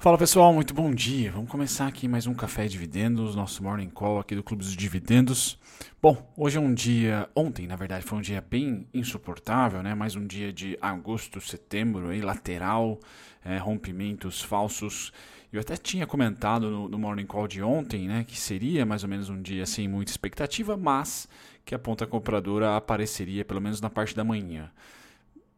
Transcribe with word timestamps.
Fala 0.00 0.16
pessoal, 0.16 0.50
muito 0.54 0.72
bom 0.72 0.94
dia. 0.94 1.30
Vamos 1.30 1.50
começar 1.50 1.86
aqui 1.86 2.08
mais 2.08 2.26
um 2.26 2.32
café 2.32 2.66
dividendos, 2.66 3.36
nosso 3.36 3.62
morning 3.62 3.90
call 3.90 4.18
aqui 4.18 4.34
do 4.34 4.42
Clube 4.42 4.64
dos 4.64 4.74
Dividendos. 4.74 5.58
Bom, 6.00 6.26
hoje 6.38 6.56
é 6.56 6.60
um 6.60 6.72
dia, 6.72 7.28
ontem 7.36 7.66
na 7.66 7.76
verdade 7.76 8.02
foi 8.02 8.16
um 8.16 8.22
dia 8.22 8.40
bem 8.40 8.88
insuportável, 8.94 9.82
né? 9.82 9.94
Mais 9.94 10.16
um 10.16 10.26
dia 10.26 10.54
de 10.54 10.78
agosto, 10.80 11.38
setembro, 11.38 12.08
aí 12.08 12.22
lateral, 12.22 12.98
é, 13.44 13.58
rompimentos 13.58 14.40
falsos. 14.40 15.12
Eu 15.52 15.60
até 15.60 15.76
tinha 15.76 16.06
comentado 16.06 16.70
no, 16.70 16.88
no 16.88 16.98
morning 16.98 17.26
call 17.26 17.46
de 17.46 17.62
ontem, 17.62 18.08
né, 18.08 18.24
que 18.24 18.40
seria 18.40 18.86
mais 18.86 19.02
ou 19.02 19.08
menos 19.10 19.28
um 19.28 19.42
dia 19.42 19.66
sem 19.66 19.86
muita 19.86 20.10
expectativa, 20.10 20.78
mas 20.78 21.28
que 21.62 21.74
a 21.74 21.78
ponta 21.78 22.06
compradora 22.06 22.74
apareceria 22.74 23.44
pelo 23.44 23.60
menos 23.60 23.82
na 23.82 23.90
parte 23.90 24.16
da 24.16 24.24
manhã. 24.24 24.70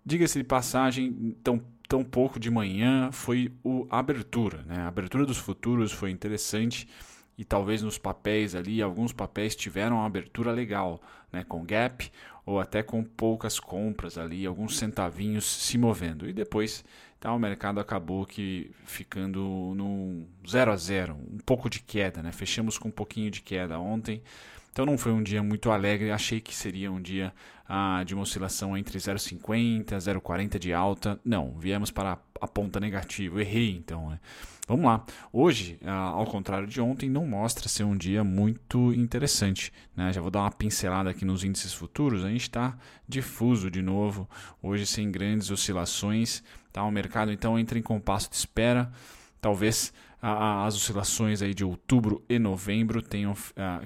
Diga-se 0.04 0.37
de 0.37 0.45
passagem, 0.45 1.37
tão, 1.45 1.62
tão 1.92 2.02
pouco 2.02 2.41
de 2.41 2.51
manhã 2.51 3.12
foi 3.12 3.52
o 3.62 3.87
abertura. 3.91 4.62
Né? 4.62 4.78
A 4.78 4.88
abertura 4.88 5.27
dos 5.27 5.37
futuros 5.37 5.92
foi 5.92 6.10
interessante 6.10 6.88
e 7.37 7.45
talvez 7.45 7.82
nos 7.82 7.98
papéis 7.98 8.55
ali, 8.55 8.80
alguns 8.80 9.12
papéis 9.12 9.55
tiveram 9.55 9.96
uma 9.96 10.06
abertura 10.06 10.51
legal, 10.52 11.02
né? 11.30 11.45
com 11.46 11.62
gap 11.62 12.10
ou 12.46 12.59
até 12.59 12.82
com 12.82 13.05
poucas 13.05 13.60
compras 13.60 14.16
ali, 14.16 14.46
alguns 14.46 14.78
centavinhos 14.78 15.45
se 15.45 15.77
movendo. 15.77 16.27
E 16.27 16.32
depois 16.32 16.82
tá, 17.20 17.30
o 17.30 17.38
mercado 17.38 17.78
acabou 17.78 18.24
que 18.24 18.70
ficando 18.87 19.74
no 19.77 20.27
0 20.48 20.73
a 20.73 20.77
0, 20.77 21.15
um 21.30 21.40
pouco 21.45 21.68
de 21.68 21.80
queda. 21.80 22.23
Né? 22.23 22.32
Fechamos 22.32 22.79
com 22.79 22.88
um 22.88 22.93
pouquinho 22.93 23.30
de 23.30 23.43
queda 23.43 23.79
ontem. 23.79 24.23
Então 24.72 24.86
não 24.86 24.96
foi 24.96 25.12
um 25.12 25.23
dia 25.23 25.42
muito 25.42 25.70
alegre, 25.70 26.10
achei 26.10 26.40
que 26.40 26.54
seria 26.54 26.90
um 26.90 27.01
dia 27.01 27.32
ah, 27.68 28.02
de 28.04 28.15
uma 28.15 28.23
oscilação 28.23 28.76
entre 28.76 28.98
0,50 28.98 29.92
e 29.92 29.96
0,40 29.96 30.59
de 30.59 30.73
alta. 30.73 31.20
Não, 31.23 31.54
viemos 31.59 31.90
para 31.90 32.18
a 32.40 32.48
ponta 32.48 32.80
negativa, 32.80 33.40
errei 33.42 33.70
então. 33.76 34.09
Né? 34.09 34.18
Vamos 34.66 34.87
lá, 34.87 35.04
hoje, 35.30 35.79
ah, 35.84 35.92
ao 35.92 36.24
contrário 36.24 36.66
de 36.66 36.80
ontem, 36.80 37.10
não 37.10 37.26
mostra 37.26 37.68
ser 37.68 37.84
um 37.84 37.95
dia 37.95 38.24
muito 38.24 38.95
interessante. 38.95 39.70
Né? 39.95 40.10
Já 40.10 40.23
vou 40.23 40.30
dar 40.30 40.40
uma 40.40 40.51
pincelada 40.51 41.10
aqui 41.10 41.26
nos 41.26 41.45
índices 41.45 41.74
futuros, 41.74 42.24
a 42.24 42.30
gente 42.30 42.42
está 42.42 42.76
difuso 43.07 43.70
de 43.70 43.82
novo, 43.82 44.29
hoje 44.62 44.86
sem 44.86 45.10
grandes 45.10 45.51
oscilações. 45.51 46.42
Tá? 46.73 46.82
O 46.82 46.90
mercado 46.90 47.30
então 47.30 47.59
entra 47.59 47.79
em 47.79 47.82
compasso 47.82 48.30
de 48.30 48.36
espera, 48.36 48.90
talvez 49.38 49.92
as 50.23 50.76
oscilações 50.76 51.42
aí 51.42 51.52
de 51.52 51.65
outubro 51.65 52.24
e 52.28 52.38
novembro 52.38 53.02
tenham, 53.02 53.34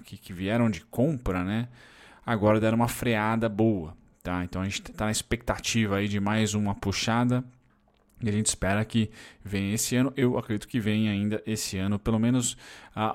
que, 0.05 0.33
vieram 0.34 0.69
de 0.69 0.83
compra, 0.83 1.43
né? 1.43 1.69
Agora 2.25 2.61
deram 2.61 2.77
uma 2.77 2.89
freada 2.89 3.48
boa, 3.48 3.97
tá? 4.23 4.45
Então 4.45 4.61
a 4.61 4.65
gente 4.67 4.83
está 4.83 5.06
na 5.06 5.11
expectativa 5.11 5.97
aí 5.97 6.06
de 6.06 6.20
mais 6.20 6.53
uma 6.53 6.75
puxada 6.75 7.43
e 8.20 8.28
a 8.28 8.33
gente 8.33 8.47
espera 8.47 8.84
que 8.84 9.11
venha 9.43 9.75
esse 9.75 9.97
ano. 9.97 10.12
Eu 10.15 10.37
acredito 10.37 10.69
que 10.69 10.78
venha 10.78 11.11
ainda 11.11 11.43
esse 11.47 11.78
ano, 11.78 11.98
pelo 11.98 12.19
menos 12.19 12.56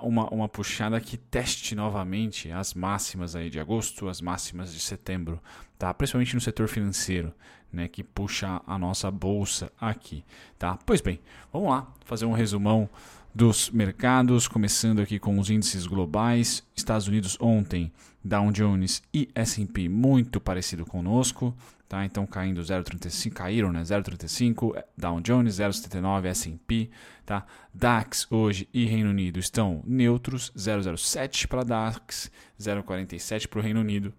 uma, 0.02 0.28
uma 0.30 0.50
puxada 0.50 1.00
que 1.00 1.16
teste 1.16 1.76
novamente 1.76 2.52
as 2.52 2.74
máximas 2.74 3.36
aí 3.36 3.52
de 3.52 3.60
agosto, 3.60 4.10
as 4.10 4.20
máximas 4.20 4.74
de 4.74 4.80
setembro, 4.80 5.40
tá? 5.78 5.94
Principalmente 5.94 6.34
no 6.34 6.42
setor 6.42 6.68
financeiro, 6.68 7.32
né? 7.72 7.88
Que 7.88 8.04
puxa 8.04 8.62
a 8.66 8.78
nossa 8.78 9.10
bolsa 9.10 9.72
aqui, 9.80 10.24
tá? 10.58 10.78
Pois 10.86 11.02
bem, 11.02 11.20
vamos 11.52 11.70
lá 11.70 11.88
fazer 12.06 12.26
um 12.26 12.34
resumão 12.34 12.90
dos 13.34 13.70
mercados, 13.70 14.48
começando 14.48 15.00
aqui 15.00 15.18
com 15.18 15.40
os 15.40 15.50
índices 15.50 15.88
globais. 15.88 16.64
Estados 16.76 17.08
Unidos 17.08 17.38
ontem, 17.40 17.92
Dow 18.24 18.52
Jones 18.52 19.02
e 19.14 19.30
S&P 19.34 19.88
muito 19.88 20.40
parecido 20.40 20.86
conosco, 20.86 21.56
tá? 21.88 22.06
Então 22.06 22.26
caindo 22.26 22.62
0,35, 22.62 23.32
caíram, 23.32 23.72
né? 23.72 23.82
0,35, 23.82 24.84
Dow 24.98 25.22
Jones 25.22 25.56
0,79, 25.56 26.26
S&P, 26.26 26.90
tá? 27.26 27.46
DAX 27.74 28.28
hoje 28.30 28.68
e 28.74 28.86
Reino 28.86 29.10
Unido 29.10 29.40
estão 29.40 29.82
neutros, 29.86 30.52
0,07 30.56 31.48
para 31.48 31.64
DAX, 31.64 32.30
0,47 32.60 33.48
para 33.48 33.60
o 33.60 33.64
Reino 33.64 33.80
Unido. 33.80 34.14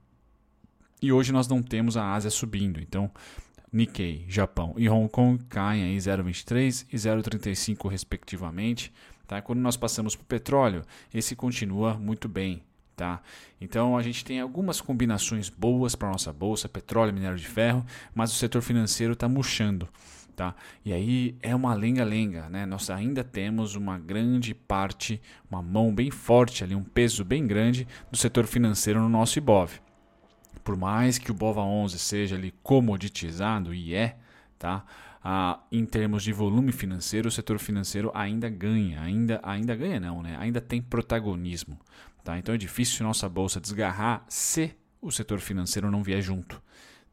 E 1.03 1.11
hoje 1.11 1.33
nós 1.33 1.49
não 1.49 1.61
temos 1.61 1.97
a 1.97 2.13
Ásia 2.13 2.31
subindo, 2.31 2.81
então 2.81 3.11
Nikkei, 3.73 4.25
Japão 4.29 4.73
e 4.77 4.89
Hong 4.89 5.09
Kong 5.09 5.43
caem 5.49 5.83
aí 5.83 5.97
0,23 5.97 6.87
e 6.93 6.97
0,35 6.97 7.91
respectivamente. 7.91 8.93
Tá? 9.27 9.43
Quando 9.43 9.59
nós 9.59 9.77
passamos 9.77 10.15
para 10.15 10.23
o 10.23 10.27
petróleo, 10.27 10.83
esse 11.13 11.35
continua 11.35 11.95
muito 11.95 12.29
bem. 12.29 12.63
Tá? 12.95 13.21
Então 13.61 13.97
a 13.97 14.03
gente 14.03 14.25
tem 14.25 14.39
algumas 14.39 14.81
combinações 14.81 15.49
boas 15.49 15.97
para 15.97 16.09
nossa 16.09 16.33
bolsa, 16.33 16.69
petróleo 16.69 17.13
minério 17.13 17.37
de 17.37 17.49
ferro, 17.49 17.85
mas 18.15 18.31
o 18.31 18.37
setor 18.37 18.63
financeiro 18.63 19.15
está 19.15 19.29
murchando. 19.29 19.89
Tá? 20.37 20.55
E 20.85 20.93
aí 20.93 21.35
é 21.43 21.53
uma 21.53 21.75
lenga-lenga, 21.75 22.49
né? 22.49 22.65
Nós 22.65 22.89
ainda 22.89 23.25
temos 23.25 23.75
uma 23.75 23.99
grande 23.99 24.55
parte, 24.55 25.21
uma 25.51 25.61
mão 25.61 25.93
bem 25.93 26.11
forte 26.13 26.63
ali, 26.63 26.75
um 26.75 26.85
peso 26.85 27.25
bem 27.25 27.45
grande 27.45 27.89
do 28.11 28.17
setor 28.17 28.47
financeiro 28.47 29.01
no 29.01 29.09
nosso 29.09 29.39
IBOV 29.39 29.81
por 30.65 30.77
mais 30.77 31.19
que 31.19 31.31
o 31.31 31.35
BOVA11 31.35 31.99
seja 31.99 32.37
ali 32.37 32.53
comoditizado, 32.63 33.75
e 33.75 33.95
é, 33.95 34.17
tá? 34.59 34.85
Ah, 35.25 35.61
em 35.71 35.85
termos 35.87 36.23
de 36.25 36.33
volume 36.33 36.73
financeiro, 36.73 37.29
o 37.29 37.31
setor 37.31 37.59
financeiro 37.59 38.11
ainda 38.13 38.49
ganha, 38.49 39.01
ainda, 39.01 39.41
ainda 39.43 39.77
ganha 39.77 40.01
não, 40.01 40.23
né? 40.23 40.37
ainda 40.39 40.61
tem 40.61 40.83
protagonismo. 40.83 41.79
Tá? 42.25 42.39
Então 42.39 42.55
é 42.55 42.59
difícil 42.59 43.07
nossa 43.07 43.29
bolsa 43.29 43.61
desgarrar 43.61 44.25
se 44.29 44.75
o 45.01 45.11
setor 45.11 45.39
financeiro 45.39 45.91
não 45.91 46.03
vier 46.03 46.21
junto. 46.21 46.61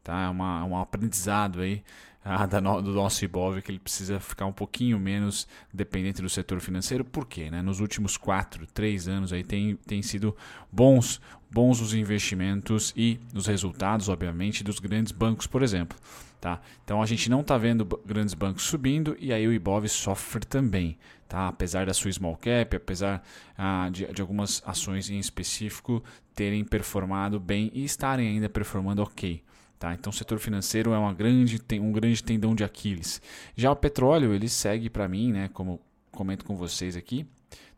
Tá? 0.02 0.22
É 0.22 0.28
uma, 0.28 0.64
um 0.64 0.76
aprendizado 0.76 1.60
aí 1.60 1.84
ah, 2.24 2.46
da 2.46 2.60
no, 2.60 2.82
do 2.82 2.92
nosso 2.92 3.24
Ibov 3.24 3.62
que 3.62 3.70
ele 3.70 3.78
precisa 3.78 4.20
ficar 4.20 4.46
um 4.46 4.52
pouquinho 4.52 4.98
menos 4.98 5.48
dependente 5.72 6.20
do 6.20 6.28
setor 6.28 6.60
financeiro. 6.60 7.04
Por 7.04 7.26
quê? 7.26 7.50
Né? 7.50 7.62
Nos 7.62 7.80
últimos 7.80 8.16
4, 8.16 8.66
3 8.66 9.08
anos 9.08 9.32
aí 9.32 9.42
tem, 9.42 9.76
tem 9.86 10.02
sido 10.02 10.36
bons 10.70 11.20
bons 11.50 11.80
os 11.80 11.94
investimentos 11.94 12.94
e 12.96 13.18
os 13.34 13.46
resultados, 13.46 14.08
obviamente, 14.08 14.62
dos 14.62 14.78
grandes 14.78 15.12
bancos, 15.12 15.46
por 15.46 15.62
exemplo. 15.62 15.98
Tá? 16.40 16.60
Então 16.84 17.02
a 17.02 17.06
gente 17.06 17.28
não 17.28 17.42
está 17.42 17.58
vendo 17.58 17.84
grandes 18.06 18.32
bancos 18.32 18.62
subindo 18.62 19.14
e 19.20 19.30
aí 19.32 19.46
o 19.46 19.52
Ibov 19.52 19.86
sofre 19.88 20.46
também. 20.46 20.96
Tá? 21.28 21.48
Apesar 21.48 21.84
da 21.84 21.92
sua 21.92 22.10
small 22.10 22.36
cap, 22.36 22.74
apesar 22.74 23.22
ah, 23.58 23.88
de, 23.92 24.06
de 24.06 24.22
algumas 24.22 24.62
ações 24.64 25.10
em 25.10 25.18
específico 25.18 26.02
terem 26.34 26.64
performado 26.64 27.38
bem 27.38 27.70
e 27.74 27.84
estarem 27.84 28.26
ainda 28.26 28.48
performando 28.48 29.02
ok. 29.02 29.42
Tá? 29.80 29.94
Então 29.94 30.10
o 30.10 30.14
setor 30.14 30.38
financeiro 30.38 30.92
é 30.92 30.98
uma 30.98 31.14
grande, 31.14 31.58
um 31.80 31.90
grande 31.90 32.22
tendão 32.22 32.54
de 32.54 32.62
Aquiles. 32.62 33.22
Já 33.56 33.72
o 33.72 33.76
petróleo, 33.76 34.34
ele 34.34 34.46
segue 34.46 34.90
para 34.90 35.08
mim, 35.08 35.32
né, 35.32 35.48
como 35.54 35.80
comento 36.12 36.44
com 36.44 36.54
vocês 36.54 36.98
aqui, 36.98 37.26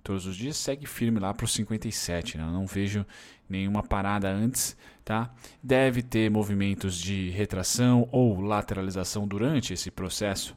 todos 0.03 0.27
os 0.27 0.37
dias, 0.37 0.57
segue 0.57 0.85
firme 0.85 1.21
lá 1.21 1.33
para 1.33 1.45
os 1.45 1.53
57. 1.53 2.37
Né? 2.37 2.43
Eu 2.43 2.51
não 2.51 2.67
vejo 2.67 3.07
nenhuma 3.49 3.85
parada 3.85 4.29
antes. 4.29 4.77
Tá? 5.05 5.33
Deve 5.63 6.03
ter 6.03 6.29
movimentos 6.29 6.99
de 6.99 7.31
retração 7.31 8.09
ou 8.11 8.41
lateralização 8.41 9.27
durante 9.27 9.73
esse 9.73 9.89
processo 9.89 10.57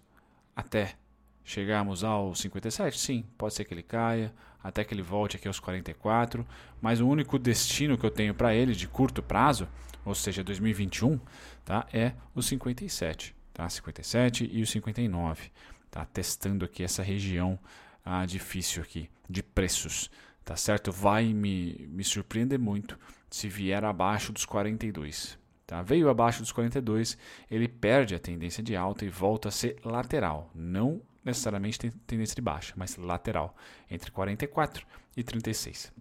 até 0.55 0.95
chegarmos 1.43 2.03
aos 2.03 2.39
57. 2.39 2.99
Sim, 2.99 3.23
pode 3.37 3.53
ser 3.53 3.65
que 3.65 3.73
ele 3.73 3.83
caia, 3.83 4.33
até 4.63 4.83
que 4.83 4.95
ele 4.95 5.03
volte 5.03 5.35
aqui 5.35 5.47
aos 5.47 5.59
44. 5.59 6.43
Mas 6.81 6.99
o 6.99 7.07
único 7.07 7.37
destino 7.37 7.99
que 7.99 8.05
eu 8.05 8.09
tenho 8.09 8.33
para 8.33 8.55
ele 8.55 8.73
de 8.73 8.87
curto 8.87 9.21
prazo, 9.21 9.67
ou 10.05 10.15
seja, 10.15 10.43
2021, 10.43 11.19
tá? 11.65 11.87
é 11.91 12.13
os 12.33 12.45
57. 12.45 13.35
Tá? 13.53 13.67
57 13.67 14.49
e 14.51 14.61
os 14.61 14.69
59. 14.69 15.51
Tá? 15.89 16.05
Testando 16.05 16.63
aqui 16.63 16.83
essa 16.83 17.01
região 17.01 17.59
ah, 18.03 18.25
difícil 18.25 18.83
aqui 18.83 19.09
de 19.27 19.41
preços, 19.41 20.11
tá 20.43 20.55
certo? 20.55 20.91
Vai 20.91 21.33
me, 21.33 21.87
me 21.89 22.03
surpreender 22.03 22.59
muito 22.59 22.99
se 23.29 23.49
vier 23.49 23.83
abaixo 23.83 24.31
dos 24.31 24.45
42. 24.45 25.37
Tá? 25.65 25.81
Veio 25.81 26.09
abaixo 26.09 26.41
dos 26.41 26.51
42, 26.51 27.17
ele 27.49 27.67
perde 27.67 28.13
a 28.13 28.19
tendência 28.19 28.61
de 28.61 28.75
alta 28.75 29.03
e 29.03 29.09
volta 29.09 29.49
a 29.49 29.51
ser 29.51 29.77
lateral, 29.83 30.51
não 30.53 31.01
necessariamente 31.23 31.89
tendência 32.05 32.35
de 32.35 32.41
baixa, 32.41 32.73
mas 32.77 32.97
lateral, 32.97 33.55
entre 33.89 34.11
44 34.11 34.85
e 35.17 35.23
36. 35.23 35.91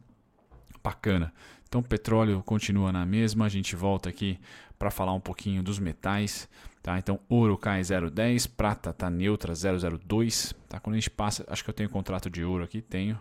Bacana. 0.85 1.33
Então, 1.67 1.83
petróleo 1.83 2.43
continua 2.45 2.93
na 2.93 3.07
mesma. 3.07 3.47
A 3.47 3.49
gente 3.49 3.75
volta 3.75 4.11
aqui 4.11 4.39
para 4.79 4.91
falar 4.91 5.15
um 5.15 5.21
pouquinho 5.21 5.63
dos 5.63 5.79
metais. 5.79 6.49
Tá? 6.83 6.99
Então, 6.99 7.19
ouro 7.29 7.57
cai 7.57 7.81
0,10, 7.81 8.49
prata 8.55 8.91
está 8.91 9.09
neutra 9.09 9.55
0,02. 9.55 10.55
Tá? 10.69 10.79
Quando 10.79 10.95
a 10.95 10.99
gente 10.99 11.11
passa, 11.11 11.43
acho 11.49 11.65
que 11.65 11.71
eu 11.71 11.75
tenho 11.75 11.89
contrato 11.89 12.29
de 12.29 12.45
ouro 12.45 12.63
aqui, 12.63 12.83
tenho. 12.83 13.19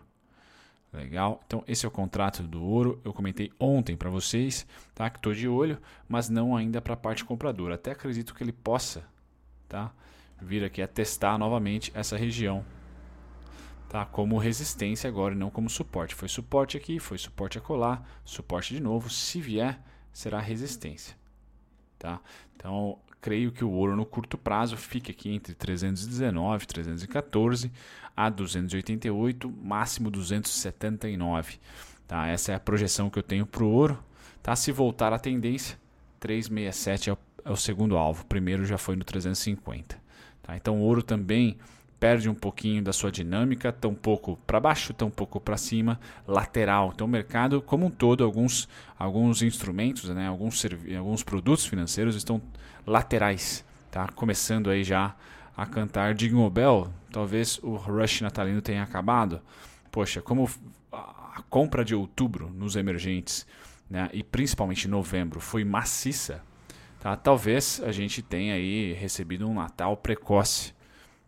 Legal. 0.91 1.41
Então, 1.47 1.63
esse 1.67 1.85
é 1.85 1.87
o 1.87 1.91
contrato 1.91 2.43
do 2.43 2.61
ouro. 2.61 3.01
Eu 3.03 3.13
comentei 3.13 3.51
ontem 3.59 3.95
para 3.95 4.09
vocês, 4.09 4.67
tá? 4.93 5.09
Que 5.09 5.17
estou 5.17 5.33
de 5.33 5.47
olho, 5.47 5.79
mas 6.07 6.29
não 6.29 6.55
ainda 6.55 6.79
para 6.79 6.93
a 6.93 6.97
parte 6.97 7.25
compradora. 7.25 7.75
Até 7.75 7.91
acredito 7.91 8.35
que 8.35 8.43
ele 8.43 8.51
possa, 8.51 9.03
tá? 9.67 9.91
Vir 10.39 10.63
aqui 10.63 10.81
a 10.83 10.87
testar 10.87 11.39
novamente 11.39 11.91
essa 11.95 12.15
região, 12.15 12.63
tá? 13.93 14.07
Como 14.07 14.39
resistência 14.39 15.07
agora 15.07 15.35
não 15.35 15.51
como 15.51 15.69
suporte. 15.69 16.15
Foi 16.15 16.27
suporte 16.27 16.75
aqui, 16.75 16.99
foi 16.99 17.15
suporte 17.19 17.59
acolá, 17.59 18.01
suporte 18.25 18.73
de 18.73 18.81
novo. 18.81 19.07
Se 19.07 19.39
vier, 19.39 19.79
será 20.11 20.39
resistência, 20.39 21.15
tá? 21.99 22.19
Então, 22.55 22.97
creio 23.21 23.51
que 23.51 23.63
o 23.63 23.69
ouro 23.69 23.95
no 23.95 24.03
curto 24.03 24.35
prazo 24.35 24.75
fique 24.77 25.11
aqui 25.11 25.29
entre 25.29 25.53
319, 25.53 26.65
314 26.65 27.71
a 28.17 28.31
288, 28.31 29.51
máximo 29.61 30.09
279. 30.09 31.59
Tá? 32.07 32.25
Essa 32.25 32.53
é 32.53 32.55
a 32.55 32.59
projeção 32.59 33.11
que 33.11 33.19
eu 33.19 33.23
tenho 33.23 33.45
para 33.45 33.63
o 33.63 33.69
ouro. 33.69 34.03
Tá? 34.41 34.55
Se 34.55 34.71
voltar 34.71 35.13
à 35.13 35.19
tendência, 35.19 35.77
367 36.19 37.11
é 37.11 37.13
o, 37.13 37.17
é 37.45 37.51
o 37.51 37.55
segundo 37.55 37.95
alvo. 37.95 38.23
O 38.23 38.25
primeiro 38.25 38.65
já 38.65 38.79
foi 38.79 38.95
no 38.95 39.03
350. 39.03 40.01
Tá? 40.41 40.57
Então 40.57 40.79
o 40.79 40.81
ouro 40.81 41.03
também 41.03 41.59
perde 42.03 42.27
um 42.27 42.35
pouquinho 42.35 42.83
da 42.83 42.91
sua 42.91 43.09
dinâmica, 43.09 43.71
tão 43.71 43.95
pouco 43.95 44.37
para 44.45 44.59
baixo, 44.59 44.93
tão 44.93 45.09
pouco 45.09 45.39
para 45.39 45.55
cima, 45.55 45.97
lateral. 46.27 46.91
Então 46.93 47.07
o 47.07 47.09
mercado 47.09 47.61
como 47.61 47.85
um 47.85 47.89
todo, 47.89 48.25
alguns, 48.25 48.67
alguns 48.99 49.41
instrumentos, 49.41 50.09
né, 50.09 50.27
alguns, 50.27 50.65
alguns 50.97 51.23
produtos 51.23 51.65
financeiros 51.65 52.17
estão 52.17 52.41
laterais, 52.85 53.63
tá? 53.89 54.09
Começando 54.09 54.69
aí 54.69 54.83
já 54.83 55.15
a 55.55 55.65
cantar 55.65 56.13
Jingle 56.13 56.49
Bell. 56.49 56.91
Talvez 57.09 57.57
o 57.63 57.77
rush 57.77 58.19
natalino 58.19 58.61
tenha 58.61 58.83
acabado. 58.83 59.39
Poxa, 59.89 60.21
como 60.21 60.49
a 60.91 61.41
compra 61.49 61.85
de 61.85 61.95
outubro 61.95 62.49
nos 62.53 62.75
emergentes, 62.75 63.47
né, 63.89 64.09
e 64.11 64.21
principalmente 64.21 64.89
novembro, 64.89 65.39
foi 65.39 65.63
maciça, 65.63 66.43
tá? 66.99 67.15
Talvez 67.15 67.81
a 67.81 67.93
gente 67.93 68.21
tenha 68.21 68.55
aí 68.55 68.91
recebido 68.91 69.47
um 69.47 69.53
Natal 69.53 69.95
precoce 69.95 70.73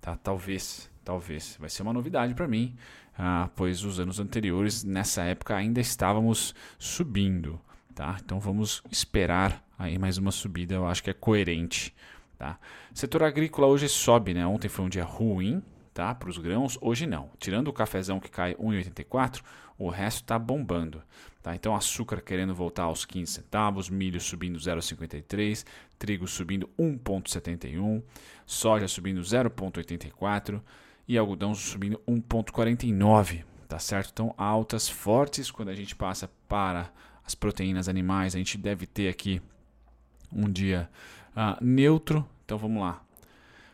Tá? 0.06 0.16
Talvez, 0.16 0.88
talvez. 1.04 1.58
Vai 1.60 1.68
ser 1.68 1.82
uma 1.82 1.92
novidade 1.92 2.36
para 2.36 2.48
mim, 2.48 2.76
ah, 3.18 3.50
pois 3.56 3.84
os 3.84 4.00
anos 4.00 4.20
anteriores, 4.20 4.84
nessa 4.84 5.24
época, 5.24 5.56
ainda 5.56 5.82
estávamos 5.82 6.54
subindo. 6.78 7.60
Tá? 7.96 8.16
Então 8.24 8.40
vamos 8.40 8.84
esperar 8.92 9.66
aí 9.80 9.98
mais 9.98 10.20
uma 10.20 10.32
subida, 10.32 10.76
eu 10.76 10.86
acho 10.86 11.02
que 11.02 11.10
é 11.10 11.14
coerente. 11.14 11.92
Tá? 12.38 12.60
Setor 12.94 13.24
agrícola 13.24 13.66
hoje 13.66 13.90
sobe, 13.90 14.36
né? 14.36 14.46
Ontem 14.46 14.70
foi 14.70 14.86
um 14.86 14.90
dia 14.90 15.04
ruim, 15.04 15.64
tá? 15.92 16.14
Para 16.14 16.30
os 16.30 16.38
grãos, 16.38 16.78
hoje 16.82 17.08
não. 17.08 17.32
Tirando 17.40 17.70
o 17.70 17.74
cafezão 17.74 18.20
que 18.20 18.30
cai 18.30 18.54
1,84, 18.56 19.42
o 19.78 19.90
resto 19.90 20.22
está 20.22 20.40
bombando. 20.40 21.02
Tá? 21.42 21.56
Então 21.56 21.76
açúcar 21.76 22.22
querendo 22.22 22.56
voltar 22.56 22.84
aos 22.84 23.06
15 23.06 23.32
centavos, 23.32 23.90
milho 23.90 24.20
subindo 24.20 24.58
0,53, 24.58 25.66
trigo 25.98 26.28
subindo 26.28 26.70
1,71, 26.80 28.02
soja 28.46 28.88
subindo 28.88 29.22
0,84 29.22 30.62
e 31.08 31.18
algodão 31.18 31.54
subindo 31.54 32.02
1,49. 32.08 33.44
Tá 33.68 33.80
certo? 33.80 34.10
Então 34.12 34.34
altas 34.38 34.88
fortes 34.88 35.52
quando 35.52 35.70
a 35.70 35.76
gente 35.76 35.96
passa 35.96 36.30
para 36.48 36.92
as 37.26 37.36
proteínas 37.36 37.90
animais, 37.90 38.36
a 38.36 38.38
gente 38.38 38.58
deve 38.58 38.86
ter 38.86 39.10
aqui 39.10 39.42
um 40.32 40.50
dia 40.50 40.90
uh, 41.36 41.64
neutro. 41.64 42.28
Então 42.44 42.58
vamos 42.58 42.82
lá. 42.82 43.02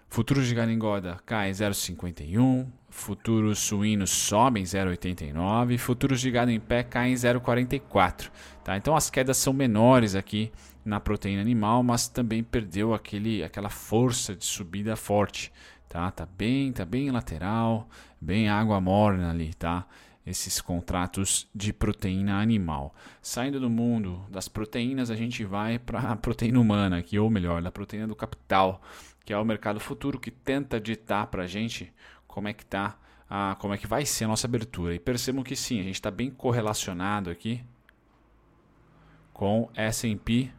Futuros 0.07 0.45
de 0.45 0.53
galingoda 0.53 1.19
caem 1.25 1.53
0,51, 1.53 2.67
futuros 2.91 3.59
suínos 3.59 4.11
sobem 4.11 4.63
0,89, 4.63 5.77
futuros 5.77 6.21
de 6.21 6.29
gado 6.29 6.51
em 6.51 6.59
pé 6.59 6.83
caem 6.83 7.15
0,44. 7.15 8.29
Tá? 8.63 8.77
Então 8.77 8.95
as 8.95 9.09
quedas 9.09 9.37
são 9.37 9.53
menores 9.53 10.13
aqui 10.13 10.51
na 10.85 10.99
proteína 10.99 11.41
animal, 11.41 11.81
mas 11.81 12.07
também 12.07 12.43
perdeu 12.43 12.93
aquele, 12.93 13.43
aquela 13.43 13.69
força 13.69 14.35
de 14.35 14.45
subida 14.45 14.95
forte. 14.95 15.51
Tá? 15.89 16.11
tá 16.11 16.25
bem, 16.25 16.71
tá 16.71 16.85
bem 16.85 17.09
lateral, 17.11 17.89
bem 18.19 18.47
água 18.47 18.79
morna 18.79 19.31
ali, 19.31 19.53
tá? 19.53 19.85
Esses 20.25 20.61
contratos 20.61 21.49
de 21.53 21.73
proteína 21.73 22.39
animal. 22.39 22.95
Saindo 23.21 23.59
do 23.59 23.69
mundo 23.69 24.23
das 24.29 24.47
proteínas, 24.47 25.09
a 25.09 25.15
gente 25.15 25.43
vai 25.43 25.79
para 25.79 25.99
a 25.99 26.15
proteína 26.17 26.59
humana, 26.59 26.97
aqui, 26.97 27.17
ou 27.17 27.29
melhor, 27.29 27.61
da 27.61 27.71
proteína 27.71 28.07
do 28.07 28.15
capital 28.15 28.81
que 29.23 29.33
é 29.33 29.37
o 29.37 29.45
mercado 29.45 29.79
futuro, 29.79 30.19
que 30.19 30.31
tenta 30.31 30.79
ditar 30.79 31.27
para 31.27 31.43
a 31.43 31.47
gente 31.47 31.93
como 32.31 32.47
é 32.47 32.53
que 32.53 32.65
tá, 32.65 32.97
a, 33.29 33.55
como 33.59 33.73
é 33.73 33.77
que 33.77 33.85
vai 33.85 34.05
ser 34.05 34.23
a 34.23 34.27
nossa 34.27 34.47
abertura. 34.47 34.95
E 34.95 34.99
percebam 34.99 35.43
que 35.43 35.55
sim, 35.55 35.79
a 35.79 35.83
gente 35.83 35.95
está 35.95 36.09
bem 36.09 36.31
correlacionado 36.31 37.29
aqui 37.29 37.63
com 39.33 39.69
S&P 39.75 40.51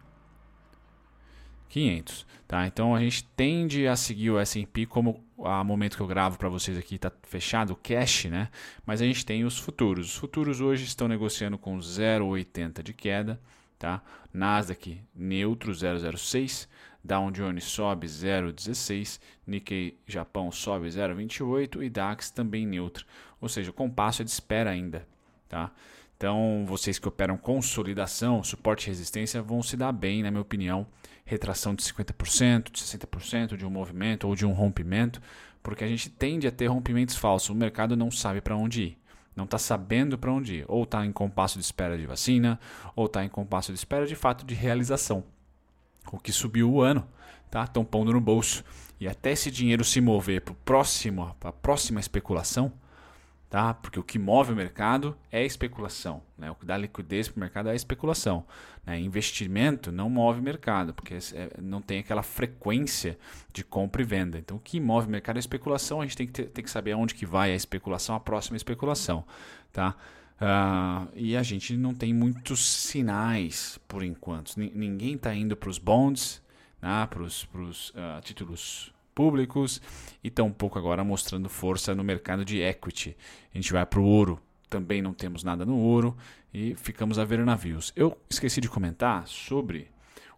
500, 1.69 2.27
tá? 2.47 2.67
Então 2.67 2.95
a 2.95 3.01
gente 3.01 3.25
tende 3.35 3.89
a 3.89 3.97
seguir 3.97 4.31
o 4.31 4.39
S&P 4.39 4.85
como 4.85 5.25
a 5.43 5.65
momento 5.65 5.97
que 5.97 6.03
eu 6.03 6.07
gravo 6.07 6.39
para 6.39 6.49
vocês 6.49 6.77
aqui 6.77 6.97
está 6.97 7.11
fechado 7.23 7.73
o 7.73 7.77
cash, 7.77 8.27
né? 8.27 8.49
Mas 8.85 9.01
a 9.01 9.05
gente 9.05 9.25
tem 9.25 9.45
os 9.45 9.59
futuros. 9.59 10.09
Os 10.09 10.17
futuros 10.17 10.61
hoje 10.61 10.85
estão 10.85 11.09
negociando 11.09 11.57
com 11.57 11.79
0,80 11.79 12.83
de 12.83 12.93
queda, 12.93 13.41
tá? 13.79 14.03
Nasdaq 14.33 15.01
neutro 15.15 15.73
0,06, 15.73 16.69
Dow 17.05 17.31
Jones 17.31 17.65
sobe 17.65 18.07
0,16, 18.07 19.21
Nikkei 19.47 19.99
Japão 20.07 20.53
sobe 20.53 20.87
0,28 20.87 21.83
e 21.83 21.91
DAX 21.91 22.31
também 22.31 22.67
neutro. 22.67 23.05
Ou 23.41 23.49
seja, 23.49 23.71
o 23.71 23.75
compasso 23.75 24.23
é 24.23 24.25
de 24.25 24.31
espera 24.31 24.71
ainda. 24.71 25.07
Tá? 25.49 25.73
Então, 26.17 26.65
vocês 26.67 26.99
que 26.99 27.09
operam 27.09 27.37
consolidação, 27.37 28.45
suporte 28.45 28.87
e 28.87 28.89
resistência 28.89 29.43
vão 29.43 29.63
se 29.63 29.77
dar 29.77 29.91
bem, 29.91 30.23
na 30.23 30.31
minha 30.31 30.41
opinião. 30.41 30.87
Retração 31.25 31.75
de 31.75 31.83
50%, 31.83 32.71
de 32.71 32.81
60% 32.81 33.57
de 33.57 33.67
um 33.67 33.71
movimento 33.71 34.29
ou 34.29 34.37
de 34.37 34.47
um 34.47 34.53
rompimento, 34.53 35.21
porque 35.63 35.83
a 35.83 35.89
gente 35.89 36.09
tende 36.09 36.47
a 36.47 36.53
ter 36.53 36.67
rompimentos 36.67 37.17
falsos. 37.17 37.51
O 37.51 37.55
mercado 37.55 37.97
não 37.97 38.11
sabe 38.11 38.41
para 38.41 38.57
onde 38.57 38.83
ir 38.83 39.03
não 39.35 39.45
está 39.45 39.57
sabendo 39.57 40.19
para 40.19 40.31
onde 40.31 40.57
ir. 40.57 40.65
Ou 40.69 40.85
está 40.85 41.07
em 41.07 41.11
compasso 41.11 41.59
de 41.59 41.65
espera 41.65 41.97
de 41.97 42.07
vacina, 42.07 42.61
ou 42.95 43.07
está 43.07 43.25
em 43.25 43.31
compasso 43.31 43.73
de 43.73 43.79
espera 43.79 44.07
de 44.07 44.15
fato 44.15 44.45
de 44.45 44.55
realização 44.55 45.25
o 46.11 46.19
que 46.19 46.33
subiu 46.33 46.71
o 46.71 46.81
ano, 46.81 47.07
tá? 47.51 47.65
Estão 47.65 47.85
pondo 47.85 48.13
no 48.13 48.21
bolso. 48.21 48.65
E 48.99 49.09
até 49.09 49.33
esse 49.33 49.51
dinheiro 49.51 49.85
se 49.85 50.01
mover 50.01 50.43
para 50.43 50.55
próximo, 50.65 51.35
a 51.43 51.53
próxima 51.53 52.01
especulação, 52.01 52.73
tá? 53.51 53.75
Porque 53.75 53.99
o 53.99 54.03
que 54.03 54.19
move 54.19 54.53
o 54.53 54.57
mercado 54.57 55.17
é 55.31 55.41
a 55.41 55.45
especulação, 55.45 56.23
né? 56.39 56.51
O 56.51 56.55
que 56.55 56.65
dá 56.65 56.77
liquidez 56.77 57.29
para 57.29 57.37
o 57.37 57.41
mercado 57.41 57.69
é 57.69 57.73
a 57.73 57.75
especulação. 57.75 58.47
Né? 58.87 58.99
Investimento 59.01 59.93
não 59.93 60.09
move 60.09 60.41
o 60.41 60.43
mercado, 60.43 60.95
porque 60.95 61.15
é, 61.15 61.51
não 61.61 61.83
tem 61.83 61.99
aquela 61.99 62.23
frequência 62.23 63.19
de 63.53 63.63
compra 63.63 64.03
e 64.03 64.05
venda. 64.05 64.39
Então, 64.39 64.57
o 64.57 64.61
que 64.61 64.81
move 64.81 65.07
o 65.07 65.11
mercado 65.11 65.37
é 65.37 65.39
a 65.39 65.41
especulação. 65.41 66.01
A 66.01 66.05
gente 66.05 66.17
tem 66.17 66.27
que, 66.27 66.33
ter, 66.33 66.47
tem 66.47 66.65
que 66.65 66.71
saber 66.71 66.93
aonde 66.93 67.15
que 67.15 67.27
vai 67.27 67.53
a 67.53 67.57
especulação, 67.57 68.15
a 68.15 68.21
próxima 68.21 68.57
especulação, 68.57 69.25
tá? 69.73 69.97
Uh, 70.41 71.09
e 71.15 71.37
a 71.37 71.43
gente 71.43 71.77
não 71.77 71.95
tem 71.95 72.13
muitos 72.13 72.65
sinais 72.65 73.79
por 73.87 74.03
enquanto. 74.03 74.57
N 74.59 74.73
ninguém 74.75 75.15
está 75.15 75.35
indo 75.35 75.57
para 75.57 75.69
os 75.69 75.79
bonds, 75.79 76.43
né, 76.81 77.07
para 77.09 77.23
os 77.23 77.45
uh, 77.91 78.21
títulos 78.23 78.93
públicos 79.15 79.81
e 80.23 80.31
tampouco 80.31 80.79
agora 80.79 81.05
mostrando 81.05 81.49
força 81.49 81.95
no 81.95 82.03
mercado 82.03 82.45
de 82.45 82.61
equity. 82.61 83.17
A 83.55 83.59
gente 83.59 83.73
vai 83.73 83.85
para 83.87 84.01
o 84.01 84.05
ouro, 84.05 84.41
também 84.69 85.03
não 85.03 85.13
temos 85.13 85.45
nada 85.45 85.65
no 85.65 85.77
ouro 85.77 86.17
e 86.53 86.75
ficamos 86.75 87.19
a 87.19 87.25
ver 87.25 87.45
navios. 87.45 87.93
Eu 87.95 88.17
esqueci 88.29 88.61
de 88.61 88.69
comentar 88.69 89.27
sobre 89.27 89.89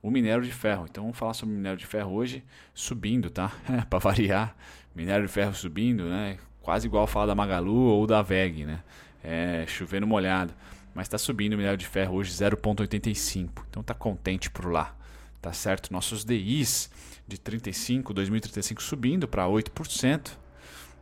o 0.02 0.10
minério 0.10 0.44
de 0.44 0.52
ferro. 0.52 0.86
Então 0.88 1.04
vamos 1.04 1.18
falar 1.18 1.34
sobre 1.34 1.54
o 1.54 1.56
minério 1.56 1.78
de 1.78 1.86
ferro 1.86 2.12
hoje 2.12 2.44
subindo, 2.74 3.30
tá? 3.30 3.52
para 3.88 3.98
variar, 3.98 4.56
minério 4.94 5.26
de 5.26 5.32
ferro 5.32 5.54
subindo, 5.54 6.04
né? 6.04 6.36
Quase 6.60 6.86
igual 6.86 7.06
falar 7.06 7.26
da 7.26 7.34
Magalu 7.34 7.74
ou 7.74 8.06
da 8.06 8.22
VEG, 8.22 8.64
né? 8.64 8.82
É, 9.24 9.64
chovendo 9.66 10.06
molhado. 10.06 10.54
Mas 10.94 11.06
está 11.06 11.18
subindo 11.18 11.54
o 11.54 11.56
minério 11.56 11.78
de 11.78 11.86
ferro 11.86 12.14
hoje 12.14 12.30
0,85. 12.30 13.64
Então 13.68 13.80
está 13.80 13.94
contente 13.94 14.50
por 14.50 14.70
lá. 14.70 14.94
Tá 15.42 15.52
certo? 15.52 15.92
Nossos 15.92 16.24
DIs 16.24 16.90
de 17.26 17.38
35, 17.38 18.14
2035 18.14 18.82
subindo 18.82 19.26
para 19.26 19.44
8%. 19.46 20.30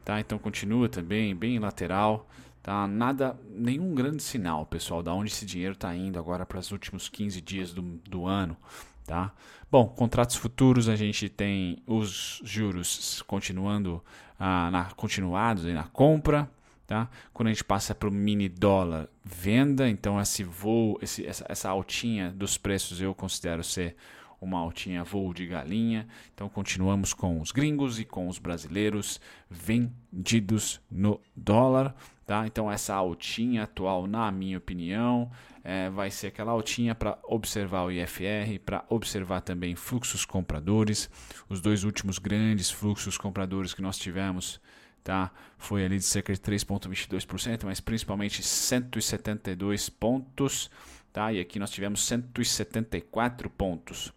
Tá? 0.05 0.19
Então 0.19 0.39
continua 0.39 0.89
também 0.89 1.35
bem 1.35 1.59
lateral. 1.59 2.29
Tá? 2.63 2.87
Nada, 2.87 3.39
nenhum 3.51 3.95
grande 3.95 4.23
sinal, 4.23 4.65
pessoal, 4.65 5.03
da 5.03 5.13
onde 5.13 5.31
esse 5.31 5.45
dinheiro 5.45 5.75
está 5.75 5.95
indo 5.95 6.19
agora 6.19 6.47
para 6.47 6.59
os 6.59 6.71
últimos 6.71 7.09
15 7.09 7.41
dias 7.41 7.75
do, 7.75 7.83
do 7.83 8.27
ano. 8.27 8.57
Tá? 9.05 9.33
Bom, 9.71 9.89
contratos 9.89 10.37
futuros 10.37 10.89
a 10.89 10.95
gente 10.95 11.29
tem 11.29 11.83
os 11.87 12.41
juros 12.45 13.21
continuando 13.23 14.03
ah, 14.39 14.71
na, 14.71 14.85
continuados 14.93 15.67
aí 15.67 15.73
na 15.73 15.85
compra. 15.85 16.49
Tá? 16.93 17.09
Quando 17.33 17.47
a 17.49 17.53
gente 17.53 17.65
passa 17.65 17.95
para 17.95 18.07
o 18.07 18.13
mini 18.13 18.51
dólar 18.51 19.09
venda, 19.25 19.89
então 19.89 20.21
esse 20.21 20.45
voo, 20.45 20.99
esse, 21.01 21.27
essa, 21.27 21.43
essa 21.49 21.71
altinha 21.71 22.31
dos 22.31 22.59
preços 22.59 23.01
eu 23.01 23.15
considero 23.15 23.65
ser 23.65 23.97
uma 24.39 24.59
altinha 24.59 25.03
voo 25.03 25.33
de 25.33 25.47
galinha. 25.47 26.07
Então 26.35 26.51
continuamos 26.51 27.15
com 27.15 27.41
os 27.41 27.51
gringos 27.51 27.99
e 27.99 28.05
com 28.05 28.29
os 28.29 28.39
brasileiros 28.39 29.19
vendidos 29.49 30.83
no 30.91 31.19
dólar. 31.35 31.95
Tá? 32.27 32.47
Então 32.47 32.71
essa 32.71 32.95
altinha 32.95 33.63
atual, 33.63 34.07
na 34.07 34.31
minha 34.31 34.59
opinião, 34.59 35.31
é, 35.65 35.89
vai 35.89 36.11
ser 36.11 36.27
aquela 36.27 36.53
altinha 36.53 36.95
para 36.95 37.19
observar 37.23 37.85
o 37.85 37.91
IFR, 37.91 38.59
para 38.63 38.85
observar 38.91 39.41
também 39.41 39.75
fluxos 39.75 40.27
compradores. 40.27 41.09
Os 41.49 41.59
dois 41.59 41.85
últimos 41.85 42.19
grandes 42.19 42.71
fluxos 42.71 43.17
compradores 43.17 43.73
que 43.73 43.81
nós 43.81 43.97
tivemos 43.97 44.61
tá? 45.03 45.31
Foi 45.59 45.85
ali 45.85 45.99
de 45.99 46.05
cerca 46.05 46.33
de 46.33 46.41
3,22%, 46.41 47.65
mas 47.65 47.81
principalmente 47.81 48.43
172 48.43 49.89
pontos, 49.89 50.71
tá? 51.13 51.33
E 51.33 51.41
aqui 51.41 51.59
nós 51.59 51.71
tivemos 51.71 52.05
174 52.07 53.51
pontos. 53.51 54.13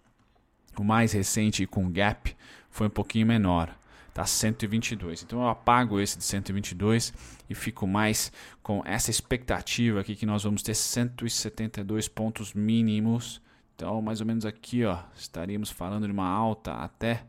O 0.78 0.84
mais 0.84 1.14
recente 1.14 1.66
com 1.66 1.90
gap 1.92 2.36
foi 2.70 2.88
um 2.88 2.92
pouquinho 2.92 3.26
menor, 3.26 3.76
tá 4.14 4.26
122. 4.26 5.24
Então 5.24 5.42
eu 5.42 5.48
apago 5.48 6.00
esse 6.00 6.18
de 6.18 6.24
122 6.24 7.14
e 7.50 7.56
fico 7.56 7.88
mais 7.88 8.32
com 8.62 8.82
essa 8.86 9.10
expectativa 9.10 10.02
aqui 10.02 10.16
que 10.16 10.26
nós 10.26 10.44
vamos 10.44 10.62
ter 10.62 10.74
172 10.74 12.08
pontos 12.08 12.54
mínimos. 12.54 13.42
Então, 13.76 14.02
mais 14.02 14.22
ou 14.22 14.28
menos 14.28 14.46
aqui, 14.46 14.86
ó, 14.86 15.00
estaríamos 15.16 15.70
falando 15.70 16.06
de 16.06 16.12
uma 16.12 16.28
alta 16.28 16.74
até 16.74 17.26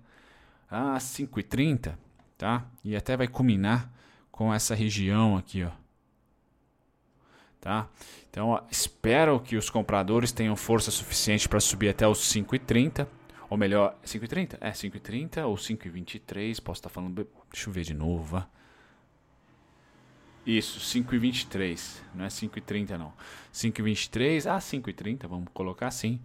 a 0.70 0.96
5,30, 0.96 1.96
tá? 2.36 2.66
E 2.84 2.96
até 2.96 3.16
vai 3.16 3.28
culminar 3.28 3.90
com 4.30 4.52
essa 4.52 4.74
região 4.74 5.36
aqui, 5.36 5.64
ó. 5.64 5.70
Tá? 7.60 7.88
Então, 8.30 8.50
ó, 8.50 8.62
espero 8.70 9.40
que 9.40 9.56
os 9.56 9.68
compradores 9.68 10.30
tenham 10.30 10.54
força 10.54 10.90
suficiente 10.90 11.48
para 11.48 11.58
subir 11.58 11.88
até 11.88 12.06
os 12.06 12.18
5,30 12.32 13.08
ou 13.48 13.56
melhor, 13.56 13.96
5,30? 14.04 14.58
É, 14.60 14.70
5,30 14.70 15.46
ou 15.46 15.54
5,23. 15.54 16.60
Posso 16.60 16.78
estar 16.78 16.88
falando. 16.88 17.26
Deixa 17.52 17.68
eu 17.68 17.72
ver 17.72 17.84
de 17.84 17.94
novo, 17.94 18.24
vá. 18.24 18.48
Isso, 20.44 20.80
5,23. 20.80 22.02
Não 22.14 22.24
é 22.24 22.28
5,30 22.28 22.96
não. 22.96 23.12
5,23. 23.52 24.46
Ah, 24.46 24.58
5,30, 24.58 25.28
vamos 25.28 25.48
colocar 25.52 25.88
assim. 25.88 26.20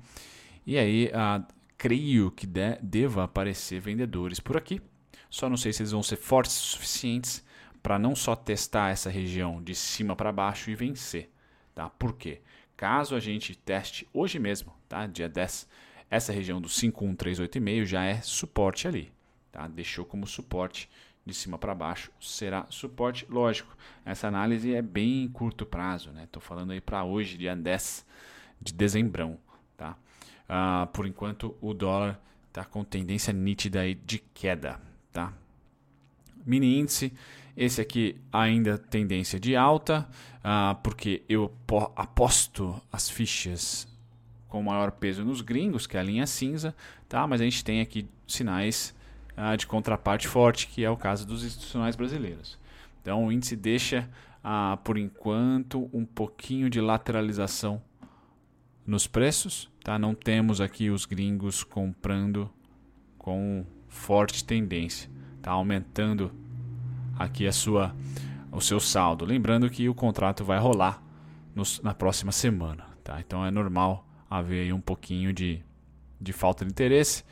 E 0.65 0.77
aí, 0.77 1.11
ah, 1.13 1.43
creio 1.77 2.31
que 2.31 2.45
de, 2.45 2.77
deva 2.81 3.23
aparecer 3.23 3.79
vendedores 3.79 4.39
por 4.39 4.57
aqui. 4.57 4.81
Só 5.31 5.49
não 5.49 5.57
sei 5.57 5.71
se 5.71 5.81
eles 5.81 5.93
vão 5.93 6.03
ser 6.03 6.17
fortes 6.17 6.55
o 6.57 6.67
suficientes 6.67 7.43
para 7.81 7.97
não 7.97 8.15
só 8.15 8.35
testar 8.35 8.91
essa 8.91 9.09
região 9.09 9.63
de 9.63 9.73
cima 9.73 10.15
para 10.15 10.31
baixo 10.31 10.69
e 10.69 10.75
vencer. 10.75 11.31
Tá? 11.73 11.89
Por 11.89 12.13
quê? 12.13 12.41
Caso 12.75 13.15
a 13.15 13.19
gente 13.19 13.55
teste 13.55 14.07
hoje 14.13 14.37
mesmo, 14.37 14.73
tá? 14.89 15.07
dia 15.07 15.29
10 15.29 15.67
essa 16.09 16.33
região 16.33 16.59
do 16.59 16.67
51385 16.67 17.85
já 17.85 18.03
é 18.03 18.19
suporte 18.21 18.85
ali. 18.85 19.09
Tá? 19.49 19.65
Deixou 19.69 20.03
como 20.03 20.27
suporte 20.27 20.89
de 21.25 21.33
cima 21.33 21.57
para 21.57 21.73
baixo, 21.73 22.11
será 22.19 22.65
suporte. 22.69 23.25
Lógico, 23.29 23.73
essa 24.03 24.27
análise 24.27 24.75
é 24.75 24.81
bem 24.81 25.29
curto 25.29 25.65
prazo. 25.65 26.09
Estou 26.09 26.41
né? 26.41 26.47
falando 26.47 26.71
aí 26.71 26.81
para 26.81 27.05
hoje, 27.05 27.37
dia 27.37 27.55
10 27.55 28.05
de 28.61 28.73
dezembro. 28.73 29.39
Tá? 29.77 29.95
Ah, 30.49 30.89
por 30.91 31.07
enquanto, 31.07 31.55
o 31.61 31.73
dólar 31.73 32.19
está 32.49 32.65
com 32.65 32.83
tendência 32.83 33.31
nítida 33.31 33.79
aí 33.79 33.95
de 33.95 34.19
queda. 34.19 34.90
Tá? 35.11 35.33
Mini 36.45 36.79
índice, 36.79 37.13
esse 37.55 37.81
aqui 37.81 38.15
ainda 38.31 38.77
tendência 38.77 39.39
de 39.39 39.55
alta, 39.55 40.07
ah, 40.43 40.77
porque 40.83 41.23
eu 41.27 41.51
aposto 41.95 42.81
as 42.91 43.09
fichas 43.09 43.87
com 44.51 44.61
maior 44.61 44.91
peso 44.91 45.23
nos 45.23 45.41
gringos, 45.41 45.87
que 45.87 45.95
é 45.95 45.99
a 46.01 46.03
linha 46.03 46.27
cinza, 46.27 46.75
tá? 47.07 47.25
mas 47.25 47.39
a 47.39 47.43
gente 47.45 47.63
tem 47.63 47.79
aqui 47.79 48.05
sinais 48.27 48.93
uh, 49.37 49.55
de 49.55 49.65
contraparte 49.65 50.27
forte, 50.27 50.67
que 50.67 50.83
é 50.83 50.89
o 50.89 50.97
caso 50.97 51.25
dos 51.25 51.45
institucionais 51.45 51.95
brasileiros. 51.95 52.59
Então 53.01 53.25
o 53.25 53.31
índice 53.31 53.55
deixa, 53.55 54.09
uh, 54.43 54.75
por 54.83 54.97
enquanto, 54.97 55.89
um 55.93 56.05
pouquinho 56.05 56.69
de 56.69 56.81
lateralização 56.81 57.81
nos 58.85 59.07
preços. 59.07 59.69
Tá? 59.83 59.97
Não 59.97 60.13
temos 60.13 60.59
aqui 60.59 60.89
os 60.89 61.05
gringos 61.05 61.63
comprando 61.63 62.49
com 63.17 63.65
forte 63.91 64.43
tendência, 64.43 65.09
tá? 65.41 65.51
aumentando 65.51 66.31
aqui 67.19 67.45
a 67.45 67.51
sua, 67.51 67.93
o 68.51 68.61
seu 68.61 68.79
saldo. 68.79 69.25
Lembrando 69.25 69.69
que 69.69 69.87
o 69.87 69.93
contrato 69.93 70.43
vai 70.43 70.57
rolar 70.57 71.03
nos, 71.53 71.79
na 71.81 71.93
próxima 71.93 72.31
semana. 72.31 72.85
Tá? 73.03 73.19
Então 73.19 73.45
é 73.45 73.51
normal 73.51 74.07
haver 74.29 74.63
aí 74.63 74.73
um 74.73 74.79
pouquinho 74.79 75.33
de, 75.33 75.61
de 76.19 76.31
falta 76.31 76.63
de 76.65 76.71
interesse. 76.71 77.23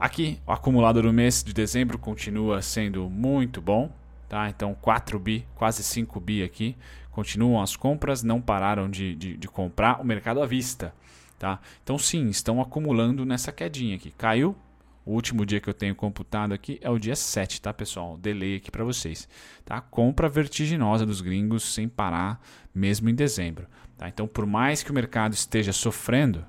Aqui, 0.00 0.40
o 0.46 0.52
acumulado 0.52 1.02
do 1.02 1.12
mês 1.12 1.44
de 1.44 1.52
dezembro 1.52 1.98
continua 1.98 2.60
sendo 2.62 3.08
muito 3.08 3.60
bom, 3.60 3.92
tá? 4.28 4.48
Então 4.48 4.74
4 4.74 5.18
bi, 5.18 5.46
quase 5.54 5.84
5 5.84 6.18
bi 6.18 6.42
aqui. 6.42 6.76
Continuam 7.10 7.62
as 7.62 7.76
compras, 7.76 8.22
não 8.22 8.40
pararam 8.40 8.90
de, 8.90 9.14
de, 9.14 9.36
de 9.36 9.48
comprar 9.48 10.00
o 10.00 10.04
mercado 10.04 10.42
à 10.42 10.46
vista, 10.46 10.92
tá? 11.38 11.60
Então 11.82 11.96
sim, 11.96 12.28
estão 12.28 12.60
acumulando 12.60 13.24
nessa 13.24 13.52
quedinha 13.52 13.94
aqui. 13.94 14.10
Caiu, 14.10 14.56
o 15.04 15.12
último 15.12 15.44
dia 15.44 15.60
que 15.60 15.68
eu 15.68 15.74
tenho 15.74 15.94
computado 15.94 16.52
aqui 16.52 16.78
é 16.80 16.88
o 16.88 16.98
dia 16.98 17.14
7, 17.14 17.60
tá, 17.60 17.74
pessoal? 17.74 18.16
Delay 18.16 18.56
aqui 18.56 18.70
para 18.70 18.84
vocês. 18.84 19.28
Tá? 19.64 19.80
Compra 19.80 20.28
vertiginosa 20.28 21.04
dos 21.04 21.20
gringos 21.20 21.62
sem 21.74 21.88
parar, 21.88 22.40
mesmo 22.74 23.10
em 23.10 23.14
dezembro. 23.14 23.66
Tá? 23.98 24.08
Então, 24.08 24.26
por 24.26 24.46
mais 24.46 24.82
que 24.82 24.90
o 24.90 24.94
mercado 24.94 25.34
esteja 25.34 25.72
sofrendo, 25.72 26.44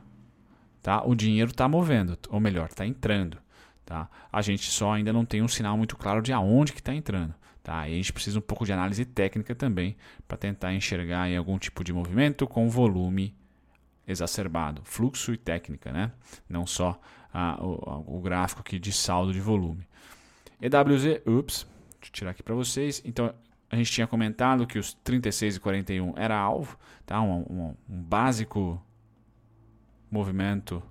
tá? 0.82 1.06
o 1.06 1.14
dinheiro 1.14 1.52
está 1.52 1.68
movendo, 1.68 2.18
ou 2.30 2.40
melhor, 2.40 2.70
está 2.70 2.86
entrando. 2.86 3.38
Tá? 3.84 4.10
A 4.32 4.42
gente 4.42 4.72
só 4.72 4.94
ainda 4.94 5.12
não 5.12 5.26
tem 5.26 5.42
um 5.42 5.48
sinal 5.48 5.78
muito 5.78 5.98
claro 5.98 6.22
de 6.22 6.32
aonde 6.32 6.72
que 6.72 6.80
está 6.80 6.96
entrando. 6.96 7.36
Tá? 7.62 7.90
E 7.90 7.94
a 7.94 7.96
gente 7.96 8.14
precisa 8.14 8.40
um 8.40 8.44
pouco 8.44 8.66
de 8.66 8.72
análise 8.72 9.04
técnica 9.04 9.54
também 9.54 9.98
para 10.28 10.38
tentar 10.38 10.74
enxergar 10.74 11.28
algum 11.36 11.58
tipo 11.58 11.84
de 11.84 11.92
movimento 11.92 12.48
com 12.48 12.70
volume 12.70 13.36
exacerbado, 14.08 14.82
fluxo 14.84 15.34
e 15.34 15.38
técnica, 15.38 15.92
né? 15.92 16.12
não 16.48 16.66
só 16.66 17.00
ah, 17.34 17.58
o, 17.62 18.18
o, 18.18 18.22
gráfico 18.22 18.62
aqui 18.62 18.80
de 18.80 18.94
saldo 18.94 19.34
de 19.34 19.40
volume. 19.40 19.88
EWZ, 20.62 21.22
ups, 21.26 21.68
deixa 22.00 22.10
eu 22.10 22.12
tirar 22.12 22.32
aqui 22.32 22.44
para 22.44 22.56
vocês. 22.56 23.02
Então, 23.04 23.34
a 23.70 23.76
gente 23.76 23.92
tinha 23.92 24.08
comentado 24.08 24.66
que 24.66 24.80
os 24.80 24.94
36 24.94 25.58
e 25.58 25.60
41 25.60 26.14
era 26.16 26.38
alvo, 26.38 26.78
tá? 27.06 27.22
um, 27.22 27.40
um, 27.42 27.76
um 27.90 28.02
básico 28.02 28.82
movimento 30.10 30.82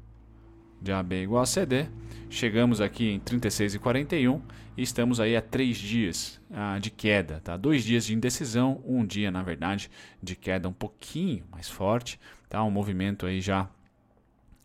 de 0.83 0.93
AB 0.93 1.23
igual 1.23 1.43
a 1.43 1.47
CD. 1.47 1.87
Chegamos 2.29 2.81
aqui 2.81 3.11
em 3.11 3.21
36 3.21 3.77
e 3.77 3.79
41 3.79 4.43
e 4.77 4.83
estamos 4.83 5.19
aí 5.19 5.37
a 5.37 5.41
três 5.41 5.79
dias 5.79 6.41
ah, 6.53 6.79
de 6.79 6.91
queda, 6.91 7.41
tá? 7.43 7.57
Dois 7.57 7.85
dias 7.85 8.05
de 8.05 8.15
indecisão, 8.15 8.83
um 8.85 9.07
dia 9.07 9.31
na 9.31 9.43
verdade 9.43 9.91
de 10.23 10.37
queda 10.37 10.69
um 10.69 10.73
pouquinho 10.73 11.45
mais 11.51 11.71
forte, 11.71 12.21
tá? 12.55 12.63
Um 12.63 12.71
movimento 12.71 13.27
aí 13.27 13.41
já 13.41 13.69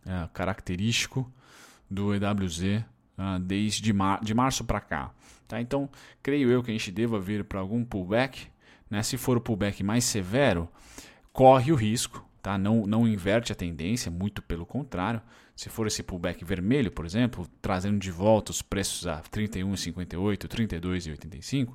ah, 0.05 0.29
característico 0.31 1.27
do 1.89 2.13
EWZ 2.13 2.84
ah, 3.17 3.39
desde 3.39 3.91
mar 3.91 4.24
de 4.24 4.36
março 4.36 4.63
para 4.63 4.79
cá. 4.79 5.12
Tá? 5.48 5.60
Então, 5.60 5.89
creio 6.22 6.51
eu 6.51 6.62
que 6.62 6.69
a 6.69 6.74
gente 6.74 6.91
deva 6.91 7.19
vir 7.19 7.43
para 7.43 7.60
algum 7.60 7.84
pullback. 7.84 8.46
Né? 8.91 9.01
Se 9.01 9.17
for 9.17 9.38
o 9.38 9.41
pullback 9.41 9.81
mais 9.84 10.03
severo, 10.03 10.69
corre 11.34 11.72
o 11.72 11.75
risco, 11.75 12.24
tá? 12.43 12.60
não, 12.60 12.86
não 12.86 13.08
inverte 13.08 13.51
a 13.51 13.55
tendência, 13.55 14.12
muito 14.12 14.39
pelo 14.43 14.67
contrário. 14.67 15.19
Se 15.55 15.67
for 15.67 15.88
esse 15.88 16.03
pullback 16.03 16.46
vermelho, 16.46 16.91
por 16.91 17.08
exemplo, 17.08 17.48
trazendo 17.60 17.98
de 17.98 18.12
volta 18.12 18.51
os 18.51 18.62
preços 18.62 19.08
a 19.08 19.19
31,58, 19.19 20.48
32,85, 20.48 21.74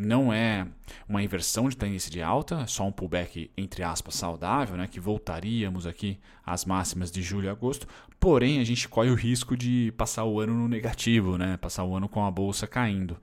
não 0.00 0.32
é 0.32 0.66
uma 1.08 1.22
inversão 1.22 1.68
de 1.68 1.76
tendência 1.76 2.10
de 2.10 2.22
alta, 2.22 2.66
só 2.66 2.86
um 2.86 2.92
pullback 2.92 3.50
entre 3.56 3.82
aspas 3.82 4.14
saudável, 4.14 4.76
né, 4.76 4.86
que 4.86 4.98
voltaríamos 4.98 5.86
aqui 5.86 6.18
às 6.44 6.64
máximas 6.64 7.10
de 7.10 7.22
julho 7.22 7.46
e 7.46 7.48
agosto. 7.50 7.86
Porém, 8.18 8.60
a 8.60 8.64
gente 8.64 8.88
corre 8.88 9.10
o 9.10 9.14
risco 9.14 9.56
de 9.56 9.92
passar 9.96 10.24
o 10.24 10.40
ano 10.40 10.54
no 10.54 10.68
negativo, 10.68 11.36
né, 11.36 11.56
passar 11.58 11.84
o 11.84 11.94
ano 11.94 12.08
com 12.08 12.24
a 12.24 12.30
bolsa 12.30 12.66
caindo, 12.66 13.18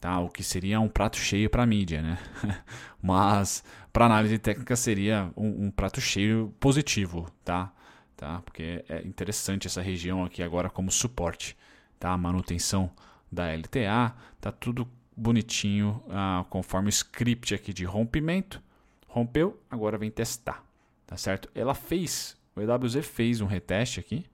tá? 0.00 0.18
O 0.18 0.28
que 0.28 0.42
seria 0.42 0.80
um 0.80 0.88
prato 0.88 1.18
cheio 1.18 1.50
para 1.50 1.62
a 1.62 1.66
mídia, 1.66 2.00
né? 2.00 2.18
Mas 3.02 3.62
para 3.92 4.06
análise 4.06 4.38
técnica 4.38 4.76
seria 4.76 5.30
um, 5.36 5.66
um 5.66 5.70
prato 5.70 6.00
cheio 6.00 6.54
positivo, 6.58 7.30
tá? 7.44 7.72
Tá? 8.16 8.40
Porque 8.42 8.84
é 8.88 9.02
interessante 9.02 9.66
essa 9.66 9.82
região 9.82 10.24
aqui 10.24 10.42
agora 10.42 10.70
como 10.70 10.90
suporte, 10.90 11.56
tá? 11.98 12.16
Manutenção 12.16 12.90
da 13.30 13.52
LTA, 13.52 14.14
tá 14.40 14.52
tudo 14.52 14.88
bonitinho, 15.16 16.02
ah, 16.10 16.44
conforme 16.50 16.88
o 16.88 16.90
script 16.90 17.54
aqui 17.54 17.72
de 17.72 17.84
rompimento. 17.84 18.62
Rompeu, 19.08 19.60
agora 19.70 19.96
vem 19.96 20.10
testar, 20.10 20.64
tá 21.06 21.16
certo? 21.16 21.48
Ela 21.54 21.74
fez, 21.74 22.36
o 22.56 22.60
EWZ 22.60 23.06
fez 23.06 23.40
um 23.40 23.46
reteste 23.46 24.00
aqui, 24.00 24.26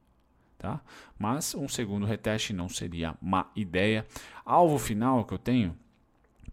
tá? 0.58 0.80
Mas 1.18 1.54
um 1.54 1.68
segundo 1.68 2.06
reteste 2.06 2.52
não 2.52 2.68
seria 2.68 3.14
má 3.20 3.50
ideia. 3.54 4.06
Alvo 4.44 4.78
final 4.78 5.24
que 5.24 5.34
eu 5.34 5.38
tenho, 5.38 5.76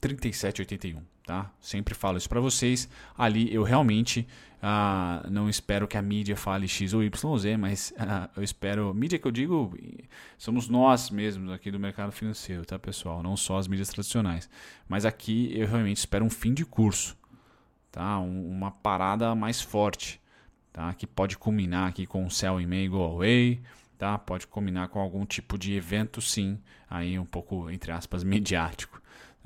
37,81 0.01 1.01
tá? 1.27 1.51
Sempre 1.59 1.93
falo 1.93 2.17
isso 2.17 2.29
para 2.29 2.39
vocês. 2.39 2.89
Ali 3.15 3.53
eu 3.53 3.61
realmente 3.61 4.25
ah, 4.63 5.23
não 5.29 5.49
espero 5.49 5.85
que 5.85 5.97
a 5.97 6.01
mídia 6.01 6.37
fale 6.37 6.67
X 6.69 6.93
ou 6.93 7.03
Y, 7.03 7.37
Z, 7.37 7.57
mas 7.57 7.93
ah, 7.99 8.29
eu 8.35 8.41
espero. 8.41 8.93
Mídia 8.93 9.19
que 9.19 9.27
eu 9.27 9.31
digo, 9.31 9.77
somos 10.37 10.69
nós 10.69 11.09
mesmos 11.09 11.51
aqui 11.51 11.69
do 11.69 11.77
mercado 11.77 12.13
financeiro, 12.13 12.65
tá, 12.65 12.79
pessoal? 12.79 13.21
Não 13.21 13.35
só 13.35 13.57
as 13.57 13.67
mídias 13.67 13.89
tradicionais. 13.89 14.49
Mas 14.87 15.05
aqui 15.05 15.51
eu 15.53 15.67
realmente 15.67 15.97
espero 15.97 16.23
um 16.23 16.29
fim 16.29 16.53
de 16.53 16.65
curso, 16.65 17.15
tá? 17.91 18.17
Um, 18.19 18.49
uma 18.49 18.71
parada 18.71 19.35
mais 19.35 19.61
forte, 19.61 20.21
tá? 20.71 20.93
Que 20.93 21.05
pode 21.05 21.37
culminar 21.37 21.89
aqui 21.89 22.07
com 22.07 22.25
o 22.25 22.31
sell 22.31 22.61
in 22.61 22.67
May 22.67 22.87
go 22.87 23.03
away. 23.03 23.61
Tá? 23.97 24.15
Pode 24.15 24.45
combinar 24.45 24.89
com 24.89 24.99
algum 24.99 25.25
tipo 25.25 25.57
de 25.57 25.73
evento, 25.73 26.21
sim, 26.21 26.59
aí 26.87 27.17
um 27.17 27.25
pouco, 27.25 27.67
entre 27.71 27.91
aspas, 27.91 28.21
mediático. 28.23 28.96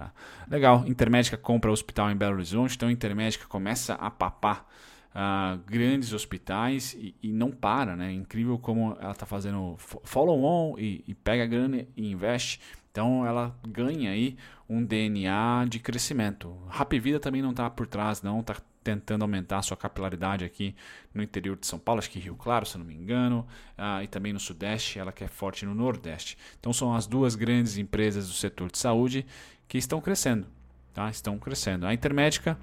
Tá? 0.02 0.12
Legal, 0.50 0.84
Intermédica 0.88 1.38
compra 1.38 1.72
hospital 1.72 2.10
em 2.10 2.16
Belo 2.16 2.34
Horizonte, 2.34 2.76
então 2.76 2.90
Intermédica 2.90 3.46
começa 3.46 3.94
a 3.94 4.10
papar 4.10 4.68
uh, 5.12 5.60
grandes 5.68 6.12
hospitais 6.12 6.94
e, 6.94 7.14
e, 7.22 7.32
não 7.32 7.52
para, 7.52 7.96
né? 7.96 8.10
É 8.10 8.14
incrível 8.14 8.58
como 8.58 8.98
ela 9.00 9.12
está 9.12 9.28
fazendo 9.28 9.76
follow-on 9.78 10.76
e, 10.80 11.04
e 11.08 11.14
pega 11.14 11.46
grana 11.46 11.86
e 11.96 12.12
investe. 12.12 12.60
Então 12.92 13.26
ela 13.26 13.56
ganha 13.68 14.10
aí 14.10 14.36
um 14.68 14.84
DNA 14.84 15.66
de 15.70 15.80
crescimento. 15.80 16.58
Rap 16.68 17.00
Vida 17.00 17.20
também 17.20 17.42
não 17.44 17.52
está 17.52 17.70
por 17.70 17.86
trás, 17.86 18.24
não 18.24 18.40
está 18.40 18.56
tentando 18.84 19.22
aumentar 19.22 19.60
a 19.60 19.62
sua 19.62 19.78
capilaridade 19.78 20.44
aqui 20.44 20.76
no 21.14 21.22
interior 21.22 21.56
de 21.56 21.68
São 21.68 21.78
Paulo, 21.78 22.00
acho 22.00 22.10
que 22.10 22.20
Rio 22.20 22.36
Claro, 22.36 22.66
se 22.66 22.78
não 22.78 22.86
me 22.86 22.96
engano, 22.96 23.46
uh, 23.78 24.02
e 24.04 24.08
também 24.08 24.34
no 24.34 24.40
Sudeste, 24.40 24.98
ela 24.98 25.12
que 25.12 25.24
é 25.24 25.28
forte 25.28 25.66
no 25.66 25.76
Nordeste. 25.76 26.38
Então 26.60 26.74
são 26.74 26.94
as 26.94 27.06
duas 27.06 27.36
grandes 27.36 27.78
empresas 27.78 28.28
do 28.28 28.34
setor 28.34 28.72
de 28.72 28.78
saúde 28.78 29.26
que 29.72 29.78
estão 29.78 30.02
crescendo, 30.02 30.48
tá? 30.94 31.10
Estão 31.10 31.40
crescendo. 31.40 31.88
A 31.88 31.94
Intermédica, 31.94 32.60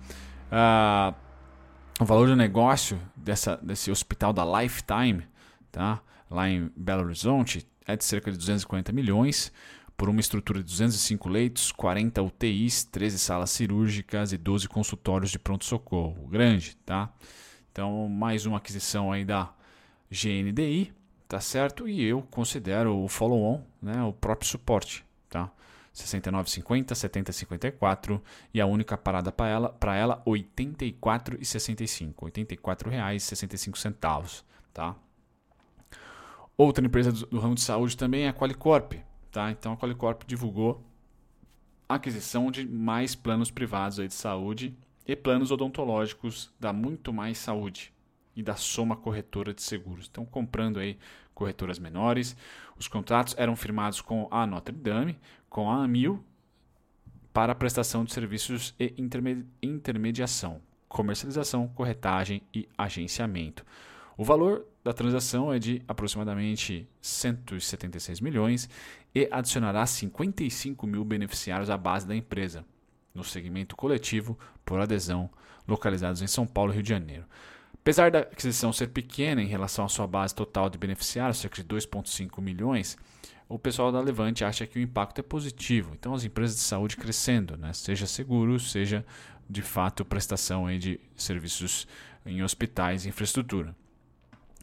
uh, 0.53 1.15
o 1.99 2.05
valor 2.05 2.29
do 2.29 2.37
negócio 2.37 3.00
dessa, 3.17 3.57
desse 3.57 3.91
hospital 3.91 4.31
da 4.31 4.45
Lifetime, 4.45 5.27
tá? 5.73 6.03
Lá 6.31 6.50
em 6.50 6.71
Belo 6.77 7.05
Horizonte, 7.05 7.67
é 7.87 7.97
de 7.97 8.05
cerca 8.05 8.31
de 8.31 8.37
240 8.37 8.93
milhões 8.93 9.50
por 9.97 10.11
uma 10.11 10.21
estrutura 10.21 10.59
de 10.59 10.67
205 10.67 11.31
leitos, 11.31 11.73
40 11.73 12.21
UTIs, 12.21 12.85
13 12.85 13.19
salas 13.19 13.49
cirúrgicas 13.53 14.35
e 14.35 14.37
12 14.37 14.69
consultórios 14.69 15.31
de 15.31 15.38
pronto-socorro. 15.38 16.29
Grande, 16.29 16.77
tá? 16.85 17.11
Então, 17.73 18.07
mais 18.07 18.45
uma 18.45 18.59
aquisição 18.59 19.11
aí 19.11 19.25
da 19.25 19.50
GNDI, 20.11 20.93
tá 21.27 21.41
certo? 21.41 21.88
E 21.88 22.05
eu 22.05 22.21
considero 22.31 22.99
o 22.99 23.09
follow-on, 23.09 23.62
né, 23.81 24.03
o 24.03 24.12
próprio 24.12 24.47
suporte, 24.47 25.07
tá? 25.31 25.50
69,50, 26.05 26.93
70,54 26.93 28.21
e 28.52 28.61
a 28.61 28.67
única 28.67 28.97
parada 28.97 29.31
para 29.33 29.49
ela, 29.49 29.69
para 29.71 29.97
ela 29.97 30.23
84,65, 30.26 32.14
84 32.23 32.90
reais 32.90 33.23
65 33.23 33.78
centavos, 33.78 34.45
tá? 34.73 34.97
Outra 36.57 36.85
empresa 36.85 37.12
do, 37.12 37.26
do 37.26 37.38
ramo 37.38 37.55
de 37.55 37.61
saúde 37.61 37.97
também 37.97 38.25
é 38.25 38.28
a 38.28 38.33
Qualicorp, 38.33 38.95
Tá? 39.31 39.50
Então 39.50 39.73
a 39.73 39.76
Qualicorp 39.76 40.23
divulgou 40.26 40.85
a 41.88 41.95
aquisição 41.95 42.50
de 42.50 42.67
mais 42.67 43.14
planos 43.14 43.50
privados 43.50 44.00
aí 44.00 44.09
de 44.09 44.14
saúde 44.14 44.76
e 45.07 45.14
planos 45.14 45.50
odontológicos 45.50 46.52
da 46.59 46.73
Muito 46.73 47.12
Mais 47.12 47.38
Saúde 47.38 47.93
e 48.35 48.43
da 48.43 48.57
Soma 48.57 48.97
Corretora 48.97 49.55
de 49.55 49.62
Seguros. 49.62 50.05
Estão 50.05 50.25
comprando 50.25 50.78
aí 50.78 50.99
corretoras 51.38 51.78
menores. 51.78 52.37
Os 52.76 52.88
contratos 52.88 53.33
eram 53.38 53.54
firmados 53.54 54.00
com 54.00 54.26
a 54.28 54.45
Notre 54.45 54.75
Dame, 54.75 55.16
com 55.49 55.71
a 55.71 55.85
Amil, 55.85 56.23
para 57.33 57.54
prestação 57.54 58.04
de 58.04 58.12
serviços 58.12 58.75
e 58.78 58.92
intermediação, 59.62 60.61
comercialização, 60.88 61.68
corretagem 61.68 62.42
e 62.52 62.68
agenciamento. 62.76 63.64
O 64.16 64.25
valor 64.25 64.66
da 64.83 64.92
transação 64.92 65.52
é 65.52 65.61
de 65.61 65.80
aproximadamente 65.87 66.88
176 67.00 68.21
milhões 68.21 68.68
e 69.14 69.28
adicionará 69.30 69.87
55 69.87 70.88
mil 70.88 71.04
beneficiários 71.04 71.71
à 71.71 71.76
base 71.76 72.04
da 72.04 72.16
empresa, 72.16 72.64
no 73.14 73.23
segmento 73.23 73.76
coletivo 73.76 74.37
por 74.64 74.80
adesão, 74.80 75.30
localizados 75.68 76.21
em 76.21 76.26
São 76.26 76.45
Paulo 76.45 76.73
e 76.73 76.75
Rio 76.75 76.83
de 76.83 76.88
Janeiro. 76.88 77.26
Apesar 77.88 78.11
da 78.11 78.18
aquisição 78.18 78.71
ser 78.71 78.88
pequena 78.88 79.40
em 79.40 79.47
relação 79.47 79.83
à 79.83 79.88
sua 79.88 80.07
base 80.07 80.35
total 80.35 80.68
de 80.68 80.76
beneficiários, 80.76 81.38
cerca 81.38 81.62
de 81.62 81.66
2,5 81.66 82.38
milhões, 82.38 82.99
o 83.49 83.59
pessoal 83.59 83.90
da 83.90 83.99
Levante 83.99 84.45
acha 84.45 84.66
que 84.66 84.78
o 84.78 84.83
impacto 84.83 85.21
é 85.21 85.23
positivo. 85.23 85.95
Então, 85.99 86.12
as 86.12 86.23
empresas 86.23 86.59
de 86.59 86.62
saúde 86.64 86.99
crescendo, 86.99 87.57
né? 87.57 87.73
seja 87.73 88.07
seguro, 88.07 88.61
seja 88.61 89.07
de 89.49 89.62
fato 89.62 90.04
prestação 90.04 90.68
de 90.76 91.00
serviços 91.16 91.88
em 92.26 92.42
hospitais 92.42 93.07
e 93.07 93.09
infraestrutura. 93.09 93.75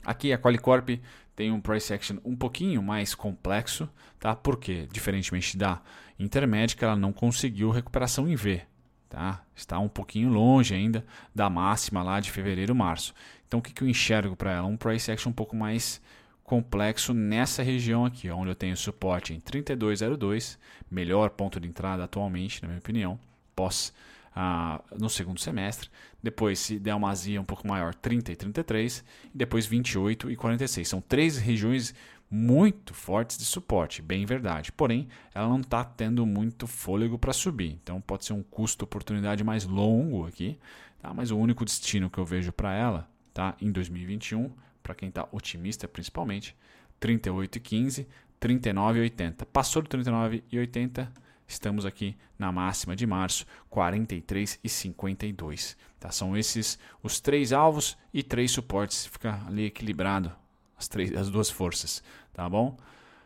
Aqui 0.06 0.32
a 0.32 0.38
Qualicorp 0.38 0.90
tem 1.36 1.52
um 1.52 1.60
price 1.60 1.92
action 1.92 2.18
um 2.24 2.36
pouquinho 2.36 2.84
mais 2.84 3.16
complexo, 3.16 3.90
tá? 4.20 4.36
Porque, 4.36 4.88
diferentemente 4.92 5.58
da 5.58 5.82
Intermédica, 6.20 6.86
ela 6.86 6.96
não 6.96 7.12
conseguiu 7.12 7.72
recuperação 7.72 8.30
em 8.30 8.36
V, 8.36 8.62
tá? 9.10 9.44
Está 9.56 9.80
um 9.80 9.88
pouquinho 9.88 10.30
longe 10.30 10.74
ainda 10.74 11.06
da 11.34 11.50
máxima 11.50 12.04
lá 12.04 12.20
de 12.20 12.32
fevereiro, 12.32 12.76
março. 12.76 13.14
Então, 13.48 13.60
o 13.60 13.64
que, 13.64 13.74
que 13.74 13.84
eu 13.84 13.88
enxergo 13.88 14.36
para 14.36 14.52
ela? 14.52 14.68
Um 14.68 14.78
price 14.78 15.12
action 15.12 15.30
um 15.30 15.34
pouco 15.34 15.56
mais 15.56 16.02
complexo 16.44 17.14
nessa 17.14 17.64
região 17.64 18.06
aqui, 18.06 18.30
onde 18.30 18.50
eu 18.50 18.56
tenho 18.56 18.78
suporte 18.78 19.34
em 19.34 19.40
3202, 19.40 20.60
melhor 20.90 21.32
ponto 21.32 21.60
de 21.60 21.68
entrada 21.68 22.04
atualmente, 22.04 22.62
na 22.62 22.68
minha 22.68 22.80
opinião, 22.80 23.20
pós 23.56 23.92
ah, 24.36 24.82
no 25.00 25.10
segundo 25.10 25.40
semestre. 25.40 25.90
Depois, 26.22 26.60
se 26.60 26.78
der 26.78 26.94
uma 26.94 27.10
azia 27.10 27.40
um 27.40 27.46
pouco 27.46 27.66
maior, 27.66 27.96
30 27.96 28.32
e 28.32 28.36
33. 28.36 29.04
E 29.34 29.38
depois 29.38 29.66
28 29.66 30.30
e 30.30 30.36
46. 30.36 30.88
São 30.88 31.00
três 31.00 31.38
regiões 31.38 31.96
muito 32.30 32.94
fortes 32.94 33.38
de 33.38 33.46
suporte, 33.46 34.02
bem 34.02 34.26
verdade. 34.26 34.72
Porém, 34.72 35.08
ela 35.34 35.48
não 35.48 35.60
está 35.60 35.84
tendo 35.84 36.26
muito 36.26 36.68
fôlego 36.68 37.18
para 37.18 37.34
subir. 37.34 37.80
Então, 37.82 38.02
pode 38.02 38.26
ser 38.26 38.34
um 38.34 38.44
custo-oportunidade 38.44 39.44
mais 39.44 39.66
longo 39.66 40.28
aqui. 40.28 40.58
Tá? 41.02 41.14
Mas 41.14 41.32
o 41.32 41.38
único 41.38 41.64
destino 41.64 42.10
que 42.10 42.18
eu 42.18 42.26
vejo 42.26 42.52
para 42.52 42.74
ela 42.74 43.10
tá? 43.34 43.56
em 43.62 43.72
2021, 43.72 44.52
para 44.82 44.96
quem 44.96 45.10
está 45.10 45.28
otimista 45.32 45.88
principalmente, 45.88 46.56
38,15, 47.00 48.08
39,80. 48.40 49.46
Passou 49.46 49.82
do 49.82 49.90
39,80 49.90 51.08
Estamos 51.48 51.86
aqui 51.86 52.18
na 52.40 52.52
máxima 52.52 52.96
de 52.96 53.06
março, 53.06 53.46
43 53.70 54.60
e 54.64 54.70
52. 54.70 55.78
Tá? 56.00 56.10
São 56.10 56.36
esses 56.36 56.80
os 57.04 57.20
três 57.20 57.54
alvos 57.54 57.98
e 58.14 58.24
três 58.24 58.52
suportes. 58.52 59.06
Fica 59.06 59.42
ali 59.48 59.66
equilibrado 59.66 60.32
as, 60.78 60.88
três, 60.88 61.16
as 61.16 61.30
duas 61.30 61.50
forças. 61.50 62.04
Tá 62.34 62.50
bom? 62.50 62.78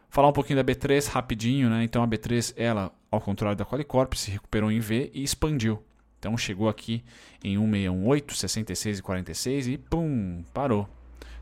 Falar 0.09 0.27
um 0.27 0.33
pouquinho 0.33 0.63
da 0.63 0.63
B3 0.63 1.07
rapidinho. 1.09 1.69
Né? 1.69 1.83
Então 1.83 2.03
a 2.03 2.07
B3, 2.07 2.53
ela, 2.57 2.91
ao 3.11 3.21
contrário 3.21 3.57
da 3.57 3.65
Qualicorp, 3.65 4.13
se 4.15 4.31
recuperou 4.31 4.71
em 4.71 4.79
V 4.79 5.11
e 5.13 5.23
expandiu. 5.23 5.83
Então 6.17 6.37
chegou 6.37 6.67
aqui 6.67 7.03
em 7.43 7.57
1618, 7.57 8.35
66 8.35 8.99
e 8.99 9.01
46 9.01 9.67
e 9.67 9.77
pum, 9.77 10.43
parou. 10.53 10.87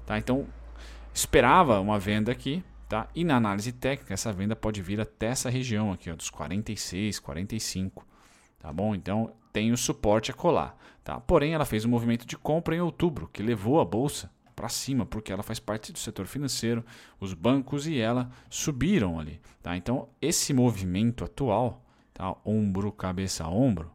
Tá? 0.06 0.17
Então 0.17 0.46
esperava 1.13 1.80
uma 1.80 1.98
venda 1.98 2.32
aqui, 2.32 2.63
Tá? 2.88 3.10
E 3.13 3.26
na 3.26 3.36
análise 3.36 3.74
técnica, 3.74 4.13
essa 4.13 4.32
venda 4.32 4.56
pode 4.56 4.82
vir 4.82 5.02
até 5.02 5.28
essa 5.28 5.50
região 5.50 5.91
aqui, 5.91 6.10
ó, 6.10 6.15
dos 6.15 6.30
46, 6.30 7.20
45. 7.20 8.06
Tá 8.60 8.72
bom? 8.72 8.96
Então 8.96 9.34
tem 9.52 9.72
o 9.72 9.78
suporte 9.78 10.32
a 10.32 10.34
colar. 10.34 10.78
Tá? 11.04 11.20
Porém, 11.20 11.54
ela 11.54 11.65
fez 11.65 11.84
um 11.84 11.89
movimento 11.89 12.26
de 12.26 12.38
compra 12.38 12.76
em 12.76 12.80
outubro, 12.80 13.30
que 13.32 13.43
levou 13.43 13.82
a 13.82 13.86
bolsa 13.86 14.32
para 14.58 14.70
cima, 14.70 15.06
porque 15.06 15.32
ela 15.32 15.43
faz 15.43 15.60
parte 15.60 15.93
do 15.93 16.00
setor 16.00 16.26
financeiro, 16.26 16.84
os 17.20 17.36
bancos 17.36 17.86
e 17.86 18.00
ela 18.00 18.28
subiram 18.50 19.20
ali. 19.20 19.39
Tá? 19.62 19.78
Então, 19.78 20.10
esse 20.20 20.52
movimento 20.52 21.24
atual, 21.24 21.86
tá? 22.12 22.36
ombro, 22.43 22.91
cabeça, 22.91 23.48
ombro, 23.48 23.91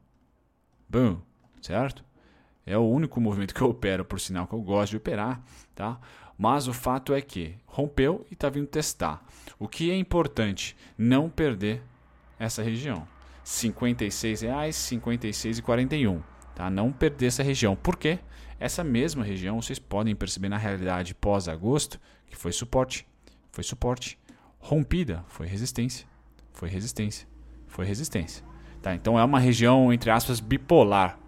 boom, 0.89 1.21
certo? 1.61 2.05
É 2.65 2.79
o 2.79 2.89
único 2.89 3.21
movimento 3.21 3.53
que 3.57 3.61
eu 3.61 3.71
opero, 3.71 4.05
por 4.05 4.21
sinal, 4.21 4.47
que 4.47 4.55
eu 4.55 4.63
gosto 4.63 4.93
de 4.93 4.99
operar. 4.99 5.43
Tá? 5.75 5.99
Mas 6.39 6.69
o 6.69 6.73
fato 6.73 7.13
é 7.13 7.21
que 7.21 7.57
rompeu 7.67 8.25
e 8.31 8.35
está 8.35 8.49
vindo 8.49 8.69
testar. 8.69 9.21
O 9.59 9.67
que 9.67 9.91
é 9.91 9.97
importante? 9.97 10.77
Não 10.97 11.29
perder 11.29 11.83
essa 12.39 12.63
região. 12.63 12.99
R$ 12.99 13.09
56,00, 13.43 14.69
56,41. 14.69 16.23
Tá? 16.55 16.71
Não 16.71 16.93
perder 16.93 17.27
essa 17.27 17.43
região. 17.43 17.75
Por 17.75 17.97
quê? 17.97 18.21
Essa 18.63 18.85
mesma 18.85 19.25
região 19.25 19.61
vocês 19.61 19.81
podem 19.81 20.15
perceber 20.15 20.49
na 20.49 20.57
realidade 20.57 21.17
pós-agosto 21.17 21.99
que 22.27 22.37
foi 22.37 22.53
suporte. 22.53 23.05
Foi 23.51 23.65
suporte. 23.65 24.17
Rompida 24.61 25.25
foi 25.27 25.49
resistência. 25.49 26.07
Foi 26.53 26.69
resistência. 26.69 27.27
Foi 27.67 27.85
resistência. 27.85 28.45
Tá? 28.81 28.95
Então 28.95 29.19
é 29.19 29.25
uma 29.25 29.41
região, 29.41 29.93
entre 29.93 30.13
aspas, 30.13 30.39
bipolar. 30.39 31.19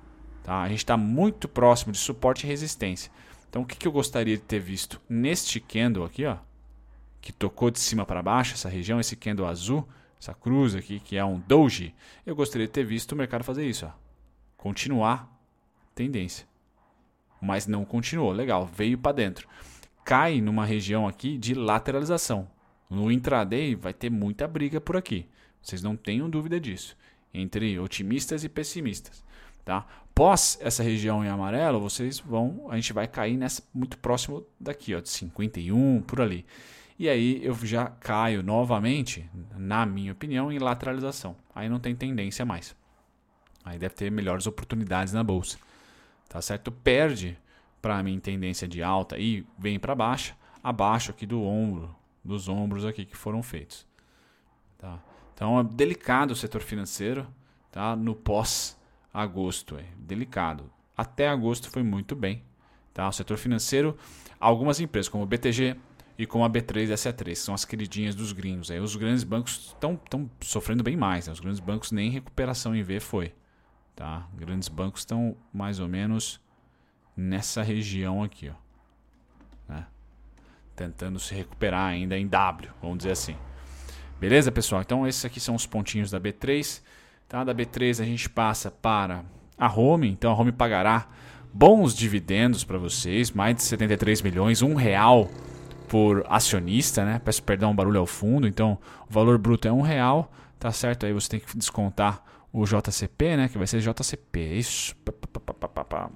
Tá? 0.45 0.63
A 0.63 0.69
gente 0.69 0.79
está 0.79 0.97
muito 0.97 1.49
próximo 1.49 1.91
de 1.91 1.99
suporte 1.99 2.45
e 2.45 2.47
resistência. 2.47 3.11
Então 3.51 3.63
o 3.63 3.67
que, 3.67 3.75
que 3.75 3.89
eu 3.89 3.93
gostaria 3.93 4.37
de 4.37 4.43
ter 4.45 4.61
visto 4.61 5.03
neste 5.09 5.59
candle 5.59 6.05
aqui, 6.05 6.25
ó, 6.25 6.37
que 7.21 7.33
tocou 7.33 7.69
de 7.69 7.81
cima 7.81 8.07
para 8.07 8.23
baixo, 8.23 8.55
essa 8.55 8.69
região, 8.69 9.01
esse 9.01 9.17
candle 9.17 9.49
azul, 9.49 9.89
essa 10.21 10.35
cruz 10.35 10.77
aqui, 10.77 11.01
que 11.01 11.17
é 11.17 11.25
um 11.25 11.41
doji, 11.41 11.93
eu 12.25 12.37
gostaria 12.37 12.69
de 12.69 12.73
ter 12.73 12.85
visto 12.85 13.11
o 13.11 13.17
mercado 13.17 13.43
fazer 13.43 13.69
isso, 13.69 13.87
ó. 13.87 13.91
Continuar 14.57 15.29
tendência. 15.97 16.54
Mas 17.41 17.67
não 17.67 17.85
continuou, 17.85 18.33
legal, 18.33 18.67
veio 18.67 18.99
para 18.99 19.13
dentro. 19.13 19.49
Cai 20.05 20.41
numa 20.41 20.65
região 20.65 21.07
aqui 21.09 21.39
de 21.39 21.55
lateralização. 21.55 22.49
No 22.91 23.11
intraday 23.11 23.75
vai 23.75 23.93
ter 23.93 24.11
muita 24.11 24.47
briga 24.47 24.81
por 24.81 24.97
aqui. 24.97 25.27
Vocês 25.63 25.83
não 25.83 25.97
tenham 25.97 26.29
dúvida 26.29 26.61
disso. 26.61 26.97
Entre 27.33 27.79
otimistas 27.79 28.45
e 28.45 28.49
pessimistas. 28.49 29.25
Tá? 29.65 29.87
Pós 30.15 30.59
essa 30.61 30.83
região 30.83 31.25
em 31.25 31.29
amarelo, 31.29 31.81
vocês 31.81 32.21
vão, 32.21 32.67
a 32.69 32.77
gente 32.77 32.93
vai 32.93 33.09
cair 33.09 33.37
nessa 33.37 33.63
muito 33.75 33.99
próximo 33.99 34.47
daqui, 34.61 34.95
ó, 34.95 35.01
de 35.01 35.09
51 35.09 36.03
por 36.03 36.21
ali. 36.21 36.45
E 36.99 37.09
aí 37.09 37.45
eu 37.45 37.55
já 37.67 37.87
caio 37.87 38.43
novamente, 38.43 39.29
na 39.57 39.85
minha 39.85 40.13
opinião, 40.13 40.53
em 40.53 40.59
lateralização. 40.59 41.35
Aí 41.53 41.69
não 41.69 41.81
tem 41.81 41.97
tendência 41.97 42.45
mais. 42.45 42.77
Aí 43.65 43.79
deve 43.79 43.95
ter 43.95 44.13
melhores 44.13 44.47
oportunidades 44.47 45.13
na 45.13 45.25
bolsa. 45.25 45.59
Tá 46.29 46.41
certo? 46.43 46.73
Perde 46.73 47.39
para 47.81 48.03
mim 48.03 48.19
tendência 48.19 48.67
de 48.67 48.83
alta 48.83 49.19
e 49.19 49.47
vem 49.59 49.79
para 49.79 49.95
baixa, 49.95 50.35
abaixo 50.63 51.11
aqui 51.11 51.27
do 51.27 51.43
ombro, 51.43 51.95
dos 52.25 52.49
ombros 52.49 52.85
aqui 52.85 53.05
que 53.05 53.17
foram 53.17 53.43
feitos. 53.43 53.87
Tá? 54.79 54.99
Então 55.35 55.61
é 55.61 55.65
delicado 55.65 56.33
o 56.33 56.37
setor 56.37 56.63
financeiro 56.63 57.27
tá? 57.71 57.95
no 57.95 58.15
pós-agosto. 58.15 59.77
É 59.77 59.85
delicado. 59.99 60.71
Até 60.97 61.29
agosto 61.29 61.69
foi 61.71 61.83
muito 61.83 62.17
bem. 62.17 62.43
Tá? 62.95 63.09
O 63.09 63.13
setor 63.13 63.37
financeiro, 63.37 63.97
algumas 64.39 64.81
empresas 64.81 65.09
como 65.09 65.25
o 65.25 65.27
BTG 65.27 65.77
e 66.17 66.25
como 66.25 66.45
a 66.45 66.49
B3 66.49 66.89
e 66.89 66.93
a 66.93 66.97
C3, 66.97 67.35
são 67.35 67.55
as 67.55 67.65
queridinhas 67.65 68.15
dos 68.15 68.33
gringos. 68.33 68.71
Aí 68.71 68.79
os 68.81 68.95
grandes 68.97 69.25
bancos 69.25 69.75
estão 69.75 70.01
sofrendo 70.41 70.83
bem 70.83 70.97
mais. 70.97 71.27
Né? 71.27 71.33
Os 71.33 71.41
grandes 71.41 71.61
bancos 71.61 71.93
nem 71.93 72.11
recuperação 72.11 72.75
em 72.75 72.83
V 72.83 73.01
foi. 73.01 73.35
Tá? 73.95 74.27
Grandes 74.35 74.69
bancos 74.69 75.03
estão 75.03 75.37
mais 75.53 75.79
ou 75.79 75.89
menos 75.89 76.41
nessa 77.17 77.63
região 77.63 78.23
aqui. 78.23 78.51
Ó. 78.51 79.73
Né? 79.73 79.87
Tentando 80.75 81.19
se 81.21 81.35
recuperar 81.35 81.87
ainda 81.87 82.19
em 82.19 82.27
W, 82.27 82.71
vamos 82.83 82.99
dizer 82.99 83.13
assim. 83.13 83.37
Beleza, 84.19 84.51
pessoal? 84.51 84.83
Então 84.83 85.07
esses 85.07 85.25
aqui 85.25 85.39
são 85.39 85.55
os 85.55 85.67
pontinhos 85.67 86.11
da 86.11 86.21
B3. 86.21 86.83
Tá? 87.29 87.45
Da 87.45 87.55
B3 87.55 88.01
a 88.01 88.05
gente 88.05 88.29
passa 88.29 88.71
para 88.71 89.25
a 89.57 89.73
Home. 89.73 90.09
Então 90.09 90.33
a 90.33 90.35
Home 90.35 90.53
pagará 90.53 91.07
bons 91.53 91.95
dividendos 91.95 92.65
para 92.65 92.79
vocês, 92.79 93.31
mais 93.31 93.55
de 93.57 93.63
73 93.63 94.23
milhões, 94.23 94.61
um 94.61 94.75
real 94.75 95.31
por 95.89 96.25
acionista, 96.29 97.05
né? 97.05 97.21
Peço 97.25 97.43
perdão, 97.43 97.75
barulho 97.75 98.01
ao 98.01 98.07
fundo. 98.07 98.49
Então 98.49 98.79
o 99.09 99.13
valor 99.13 99.39
bruto 99.39 99.69
é 99.69 99.73
um 99.73 99.83
real, 99.83 100.33
tá 100.59 100.73
certo? 100.73 101.07
Aí 101.07 101.13
você 101.13 101.29
tem 101.29 101.41
que 101.41 101.57
descontar 101.57 102.25
o 102.55 102.65
JCP, 102.65 103.37
né? 103.37 103.49
Que 103.49 103.59
vai 103.59 103.67
ser 103.67 103.81
JCP. 103.81 104.41
Isso. 104.55 104.95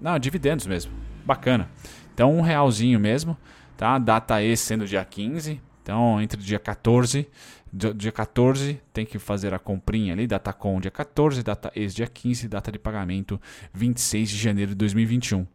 Não, 0.00 0.18
dividendos 0.18 0.66
mesmo. 0.66 0.92
Bacana. 1.26 1.68
Então 2.14 2.32
um 2.32 2.40
realzinho 2.40 2.98
mesmo, 3.00 3.36
tá? 3.76 3.98
Data 3.98 4.40
E 4.40 4.56
sendo 4.56 4.86
dia 4.86 5.04
15. 5.04 5.60
Então 5.82 6.22
entre 6.22 6.40
dia 6.40 6.58
14 6.58 7.28
dia 7.72 8.12
14 8.12 8.80
tem 8.92 9.04
que 9.04 9.18
fazer 9.18 9.52
a 9.52 9.58
comprinha 9.58 10.14
ali, 10.14 10.26
data 10.26 10.52
com 10.52 10.80
dia 10.80 10.90
14, 10.90 11.42
data 11.42 11.70
ex 11.74 11.94
dia 11.94 12.06
15, 12.06 12.48
data 12.48 12.72
de 12.72 12.78
pagamento 12.78 13.40
26 13.74 14.30
de 14.30 14.36
janeiro 14.36 14.70
de 14.70 14.76
2021. 14.76 15.46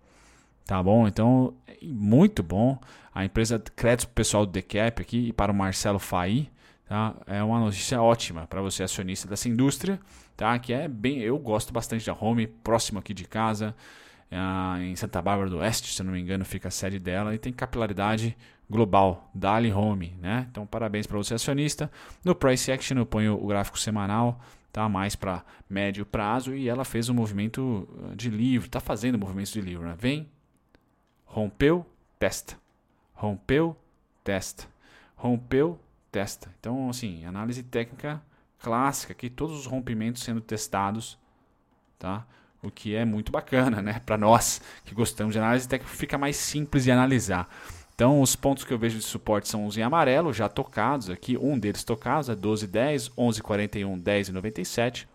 Tá 0.66 0.82
bom? 0.82 1.08
Então, 1.08 1.54
muito 1.82 2.42
bom. 2.42 2.80
A 3.14 3.26
empresa 3.26 3.62
crédito 3.76 4.10
pessoal 4.10 4.46
do 4.46 4.52
Decap 4.52 5.02
aqui 5.02 5.30
e 5.30 5.34
para 5.34 5.52
o 5.52 5.56
Marcelo 5.56 6.00
Fai, 6.00 6.50
tá? 6.86 7.16
É 7.28 7.44
uma 7.44 7.60
notícia 7.60 8.02
ótima 8.02 8.48
para 8.48 8.62
você 8.62 8.84
acionista 8.84 9.28
dessa 9.28 9.50
indústria, 9.50 10.00
tá? 10.36 10.58
Que 10.60 10.74
é 10.74 10.88
bem, 10.88 11.20
eu 11.20 11.38
gosto 11.38 11.74
bastante 11.74 12.06
da 12.06 12.14
Home, 12.14 12.48
próximo 12.48 13.00
aqui 13.00 13.14
de 13.14 13.26
casa. 13.26 13.76
É, 14.32 14.84
em 14.84 14.96
Santa 14.96 15.22
Bárbara 15.22 15.50
do 15.50 15.58
Oeste, 15.60 15.94
se 15.94 16.02
não 16.02 16.12
me 16.12 16.20
engano, 16.20 16.44
fica 16.44 16.68
a 16.68 16.72
sede 16.72 16.98
dela 16.98 17.36
e 17.36 17.38
tem 17.38 17.54
capilaridade 17.54 18.36
global, 18.70 19.30
Dali 19.34 19.72
Home, 19.72 20.16
né? 20.20 20.48
Então 20.50 20.66
parabéns 20.66 21.06
para 21.06 21.18
você 21.18 21.36
acionista. 21.36 21.92
No 22.24 22.34
Price 22.34 22.72
Action 22.72 22.98
eu 22.98 23.06
ponho 23.06 23.36
o 23.36 23.46
gráfico 23.46 23.78
semanal, 23.78 24.42
tá? 24.72 24.90
Mais 24.90 25.16
para 25.16 25.44
médio 25.70 26.06
prazo 26.06 26.56
e 26.56 26.68
ela 26.68 26.84
fez 26.84 27.10
um 27.10 27.14
movimento 27.14 27.88
uh, 27.92 28.16
de 28.16 28.30
livro, 28.30 28.70
tá 28.70 28.80
fazendo 28.80 29.20
movimentos 29.20 29.54
de 29.54 29.62
livro, 29.62 29.86
né? 29.86 29.96
Vem, 30.00 30.28
rompeu, 31.26 31.86
testa, 32.18 32.58
rompeu, 33.14 33.78
testa, 34.24 34.68
rompeu, 35.16 35.80
testa. 36.12 36.52
Então 36.60 36.90
assim, 36.90 37.24
análise 37.26 37.62
técnica 37.62 38.20
clássica, 38.64 39.12
aqui 39.12 39.30
todos 39.30 39.60
os 39.60 39.66
rompimentos 39.66 40.24
sendo 40.24 40.40
testados, 40.40 41.20
tá? 42.00 42.26
O 42.64 42.72
que 42.72 42.96
é 42.96 43.04
muito 43.04 43.30
bacana, 43.30 43.82
né? 43.82 44.02
Para 44.06 44.18
nós 44.18 44.62
que 44.86 44.96
gostamos 44.96 45.34
de 45.34 45.40
análise 45.40 45.68
técnica, 45.68 45.94
fica 45.94 46.18
mais 46.18 46.38
simples 46.38 46.86
de 46.86 46.92
analisar. 46.92 47.50
Então, 47.94 48.22
os 48.22 48.36
pontos 48.36 48.64
que 48.64 48.74
eu 48.74 48.80
vejo 48.80 48.98
de 48.98 49.04
suporte 49.04 49.50
são 49.50 49.68
os 49.68 49.78
em 49.78 49.84
amarelo, 49.84 50.34
já 50.34 50.48
tocados 50.48 51.10
aqui. 51.10 51.38
Um 51.38 51.60
deles 51.60 51.84
tocados 51.84 52.30
é 52.30 52.36
12,10, 52.36 53.12
11,41, 53.16 54.02
10,97. 54.02 55.08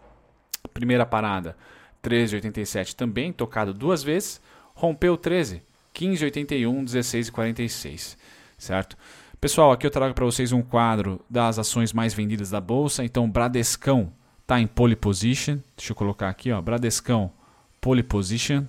Primeira 0.72 1.06
parada, 1.06 1.56
13,87 2.04 2.94
também, 2.94 3.32
tocado 3.32 3.72
duas 3.72 4.02
vezes. 4.02 4.40
Rompeu 4.74 5.16
13, 5.16 5.62
15,81, 5.94 6.84
16,46. 6.84 8.16
Certo? 8.58 8.96
Pessoal, 9.40 9.70
aqui 9.70 9.86
eu 9.86 9.90
trago 9.90 10.14
para 10.14 10.24
vocês 10.24 10.52
um 10.52 10.62
quadro 10.62 11.24
das 11.30 11.58
ações 11.58 11.92
mais 11.92 12.12
vendidas 12.12 12.50
da 12.50 12.60
bolsa. 12.60 13.04
Então, 13.04 13.30
Bradescão 13.30 14.12
está 14.42 14.60
em 14.60 14.66
pole 14.66 14.96
position. 14.96 15.58
Deixa 15.76 15.92
eu 15.92 15.96
colocar 15.96 16.28
aqui, 16.28 16.50
ó, 16.50 16.60
Bradescão 16.60 17.30
pole 17.80 18.02
position. 18.02 18.64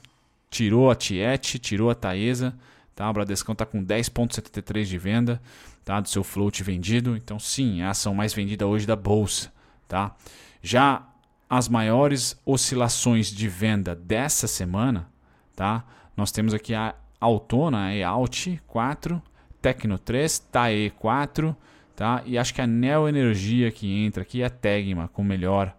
Tirou 0.49 0.91
a 0.91 0.95
Tiete, 0.95 1.60
tirou 1.60 1.89
a 1.89 1.95
Taesa 1.95 2.55
Tá? 2.99 3.10
O 3.10 3.13
Bradescão 3.13 3.53
está 3.53 3.65
com 3.65 3.82
10,73 3.82 4.84
de 4.84 4.97
venda 4.97 5.41
tá? 5.86 6.01
do 6.01 6.10
seu 6.10 6.21
float 6.21 6.62
vendido. 6.62 7.15
Então, 7.15 7.39
sim, 7.39 7.79
é 7.79 7.86
a 7.86 7.91
ação 7.91 8.13
mais 8.13 8.34
vendida 8.34 8.67
hoje 8.67 8.86
da 8.86 8.93
bolsa. 8.93 9.53
Tá? 9.88 10.13
Já 10.62 11.08
as 11.49 11.69
maiores 11.69 12.38
oscilações 12.45 13.32
de 13.32 13.47
venda 13.47 13.95
dessa 13.95 14.47
semana, 14.47 15.10
tá? 15.55 15.86
nós 16.17 16.29
temos 16.29 16.53
aqui 16.53 16.75
a 16.75 16.93
Autona, 17.21 17.86
a 17.86 17.95
EALT 17.95 18.62
4, 18.67 19.23
Tecno 19.61 19.97
3, 19.97 20.39
TAE 20.39 20.91
4, 20.91 21.55
tá? 21.95 22.21
e 22.25 22.37
acho 22.37 22.53
que 22.53 22.61
a 22.61 22.67
Neo 22.67 23.07
Energia 23.07 23.71
que 23.71 23.87
entra 24.05 24.23
aqui 24.23 24.41
é 24.41 24.45
a 24.45 24.49
Tegma 24.49 25.07
com 25.09 25.23
melhor, 25.23 25.75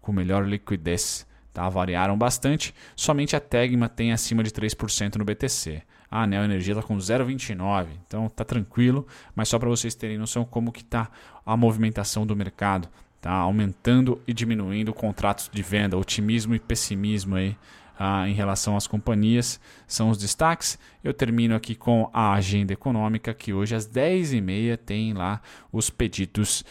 com 0.00 0.12
melhor 0.12 0.46
liquidez. 0.46 1.26
Tá? 1.52 1.68
Variaram 1.68 2.18
bastante, 2.18 2.74
somente 2.94 3.34
a 3.34 3.40
Tegma 3.40 3.88
tem 3.88 4.12
acima 4.12 4.42
de 4.42 4.50
3% 4.50 5.16
no 5.16 5.24
BTC. 5.24 5.82
A 6.10 6.26
Neo 6.26 6.44
Energia 6.44 6.74
está 6.74 6.82
com 6.82 6.96
0,29, 6.96 7.86
então 8.06 8.28
tá 8.28 8.44
tranquilo, 8.44 9.06
mas 9.34 9.48
só 9.48 9.58
para 9.58 9.68
vocês 9.68 9.94
terem 9.94 10.18
noção 10.18 10.44
como 10.44 10.70
que 10.70 10.84
tá 10.84 11.10
a 11.44 11.56
movimentação 11.56 12.26
do 12.26 12.36
mercado, 12.36 12.88
tá 13.20 13.32
aumentando 13.32 14.20
e 14.26 14.32
diminuindo 14.32 14.92
contratos 14.94 15.50
de 15.52 15.62
venda, 15.62 15.96
otimismo 15.96 16.54
e 16.54 16.60
pessimismo 16.60 17.36
aí 17.36 17.56
ah, 17.98 18.28
em 18.28 18.34
relação 18.34 18.76
às 18.76 18.86
companhias 18.86 19.60
são 19.86 20.10
os 20.10 20.18
destaques. 20.18 20.78
Eu 21.02 21.14
termino 21.14 21.54
aqui 21.54 21.74
com 21.74 22.10
a 22.12 22.34
agenda 22.34 22.72
econômica, 22.72 23.32
que 23.32 23.52
hoje 23.52 23.74
às 23.74 23.88
10h30 23.88 24.76
tem 24.76 25.12
lá 25.12 25.40
os 25.72 25.88
pedidos 25.88 26.64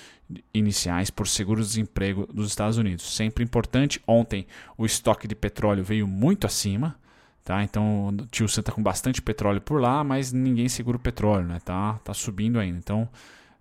iniciais 0.53 1.09
por 1.09 1.27
seguro-desemprego 1.27 2.27
dos 2.33 2.47
Estados 2.47 2.77
Unidos. 2.77 3.15
Sempre 3.15 3.43
importante. 3.43 4.01
Ontem 4.07 4.45
o 4.77 4.85
estoque 4.85 5.27
de 5.27 5.35
petróleo 5.35 5.83
veio 5.83 6.07
muito 6.07 6.45
acima. 6.45 6.95
Tá? 7.43 7.63
Então 7.63 8.07
o 8.07 8.25
tio 8.25 8.49
Sam 8.49 8.61
está 8.61 8.71
com 8.71 8.81
bastante 8.81 9.21
petróleo 9.21 9.61
por 9.61 9.79
lá, 9.79 10.03
mas 10.03 10.31
ninguém 10.31 10.67
segura 10.67 10.97
o 10.97 10.99
petróleo, 10.99 11.45
né? 11.45 11.59
Tá, 11.63 11.93
tá 12.03 12.11
subindo 12.11 12.59
ainda. 12.59 12.79
Então 12.79 13.07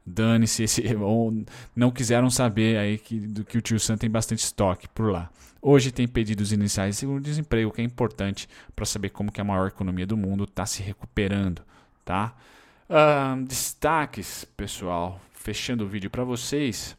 dane-se 0.07 0.63
esse 0.63 0.83
ou 0.97 1.45
não 1.77 1.91
quiseram 1.91 2.31
saber 2.31 2.79
aí 2.79 2.99
que, 2.99 3.19
do 3.19 3.45
que 3.45 3.59
o 3.59 3.63
tio 3.63 3.79
Sam 3.79 3.97
tem 3.97 4.09
bastante 4.09 4.41
estoque 4.41 4.89
por 4.89 5.11
lá. 5.13 5.31
Hoje 5.67 5.91
tem 5.91 6.07
pedidos 6.07 6.53
iniciais 6.53 6.95
de 6.95 7.01
seguro-desemprego, 7.01 7.73
que 7.73 7.81
é 7.81 7.85
importante 7.85 8.47
para 8.77 8.85
saber 8.85 9.09
como 9.09 9.33
que 9.33 9.41
a 9.41 9.45
maior 9.45 9.69
economia 9.69 10.07
do 10.07 10.15
mundo 10.15 10.45
está 10.45 10.67
se 10.67 10.83
recuperando, 10.83 11.63
tá? 12.05 12.37
Destaques, 13.47 14.45
pessoal, 14.45 15.19
fechando 15.33 15.83
o 15.83 15.89
vídeo 15.89 16.11
para 16.11 16.23
vocês. 16.23 16.95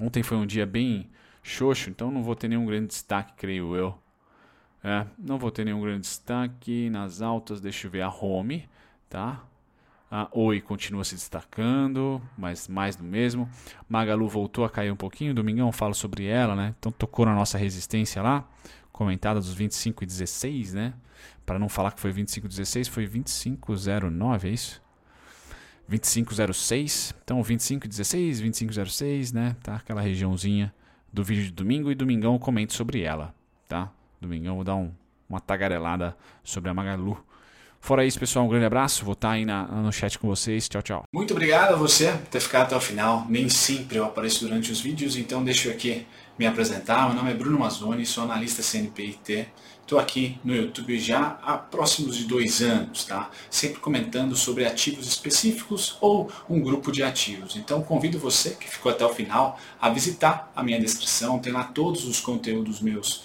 Ontem 0.00 0.22
foi 0.22 0.36
um 0.36 0.46
dia 0.46 0.64
bem 0.64 1.10
xoxo, 1.42 1.90
então 1.90 2.08
não 2.08 2.22
vou 2.22 2.36
ter 2.36 2.46
nenhum 2.46 2.66
grande 2.66 2.86
destaque, 2.86 3.32
creio 3.36 3.74
eu. 3.74 3.98
É, 4.84 5.04
não 5.18 5.36
vou 5.36 5.50
ter 5.50 5.64
nenhum 5.64 5.80
grande 5.80 6.02
destaque. 6.02 6.88
Nas 6.88 7.20
altas, 7.20 7.60
deixa 7.60 7.88
eu 7.88 7.90
ver 7.90 8.02
a 8.02 8.08
Home, 8.08 8.68
tá? 9.08 9.42
A 10.14 10.28
Oi 10.32 10.60
continua 10.60 11.04
se 11.04 11.14
destacando, 11.14 12.20
mas 12.36 12.68
mais 12.68 12.94
do 12.94 13.02
mesmo. 13.02 13.48
Magalu 13.88 14.28
voltou 14.28 14.62
a 14.62 14.68
cair 14.68 14.92
um 14.92 14.96
pouquinho. 14.96 15.32
Domingão 15.32 15.72
falo 15.72 15.94
sobre 15.94 16.26
ela, 16.26 16.54
né? 16.54 16.74
Então 16.78 16.92
tocou 16.92 17.24
na 17.24 17.34
nossa 17.34 17.56
resistência 17.56 18.20
lá, 18.20 18.46
comentada 18.92 19.40
dos 19.40 19.54
25 19.54 20.04
e 20.04 20.06
16, 20.06 20.74
né? 20.74 20.92
Para 21.46 21.58
não 21.58 21.66
falar 21.66 21.92
que 21.92 22.00
foi 22.00 22.12
25 22.12 22.44
e 22.44 22.48
16, 22.50 22.88
foi 22.88 23.06
2509, 23.06 24.50
é 24.50 24.52
isso? 24.52 24.82
2506. 25.88 27.14
Então 27.24 27.42
25 27.42 27.86
e 27.86 27.88
16, 27.88 28.40
2506, 28.40 29.32
né? 29.32 29.56
Tá 29.62 29.76
aquela 29.76 30.02
regiãozinha 30.02 30.74
do 31.10 31.24
vídeo 31.24 31.44
de 31.44 31.52
domingo 31.52 31.90
e 31.90 31.94
domingão 31.94 32.34
eu 32.34 32.38
comento 32.38 32.74
sobre 32.74 33.00
ela, 33.00 33.34
tá? 33.66 33.90
Domingão 34.20 34.56
vou 34.56 34.64
dar 34.64 34.76
um, 34.76 34.92
uma 35.26 35.40
tagarelada 35.40 36.14
sobre 36.44 36.68
a 36.68 36.74
Magalu. 36.74 37.31
Fora 37.84 38.06
isso, 38.06 38.16
pessoal, 38.16 38.44
um 38.44 38.48
grande 38.48 38.64
abraço. 38.64 39.04
Vou 39.04 39.12
estar 39.12 39.32
aí 39.32 39.44
na, 39.44 39.64
no 39.64 39.90
chat 39.92 40.16
com 40.16 40.28
vocês. 40.28 40.68
Tchau, 40.68 40.82
tchau. 40.82 41.02
Muito 41.12 41.32
obrigado 41.32 41.74
a 41.74 41.76
você 41.76 42.12
por 42.12 42.28
ter 42.28 42.38
ficado 42.38 42.66
até 42.66 42.76
o 42.76 42.80
final. 42.80 43.26
Nem 43.28 43.48
sempre 43.48 43.98
eu 43.98 44.04
apareço 44.04 44.44
durante 44.46 44.70
os 44.70 44.80
vídeos, 44.80 45.16
então 45.16 45.42
deixa 45.42 45.66
eu 45.66 45.72
aqui 45.72 46.06
me 46.38 46.46
apresentar. 46.46 47.08
Meu 47.08 47.16
nome 47.16 47.32
é 47.32 47.34
Bruno 47.34 47.58
Mazzoni, 47.58 48.06
sou 48.06 48.22
analista 48.22 48.62
CNPIT. 48.62 49.48
Estou 49.80 49.98
aqui 49.98 50.38
no 50.44 50.54
YouTube 50.54 50.96
já 50.96 51.40
há 51.42 51.58
próximos 51.58 52.16
de 52.16 52.24
dois 52.24 52.62
anos, 52.62 53.04
tá? 53.04 53.28
Sempre 53.50 53.80
comentando 53.80 54.36
sobre 54.36 54.64
ativos 54.64 55.08
específicos 55.08 55.98
ou 56.00 56.30
um 56.48 56.60
grupo 56.60 56.92
de 56.92 57.02
ativos. 57.02 57.56
Então 57.56 57.82
convido 57.82 58.16
você 58.16 58.50
que 58.50 58.70
ficou 58.70 58.92
até 58.92 59.04
o 59.04 59.12
final 59.12 59.58
a 59.80 59.90
visitar 59.90 60.52
a 60.54 60.62
minha 60.62 60.78
descrição. 60.78 61.40
Tem 61.40 61.52
lá 61.52 61.64
todos 61.64 62.04
os 62.04 62.20
conteúdos 62.20 62.80
meus 62.80 63.24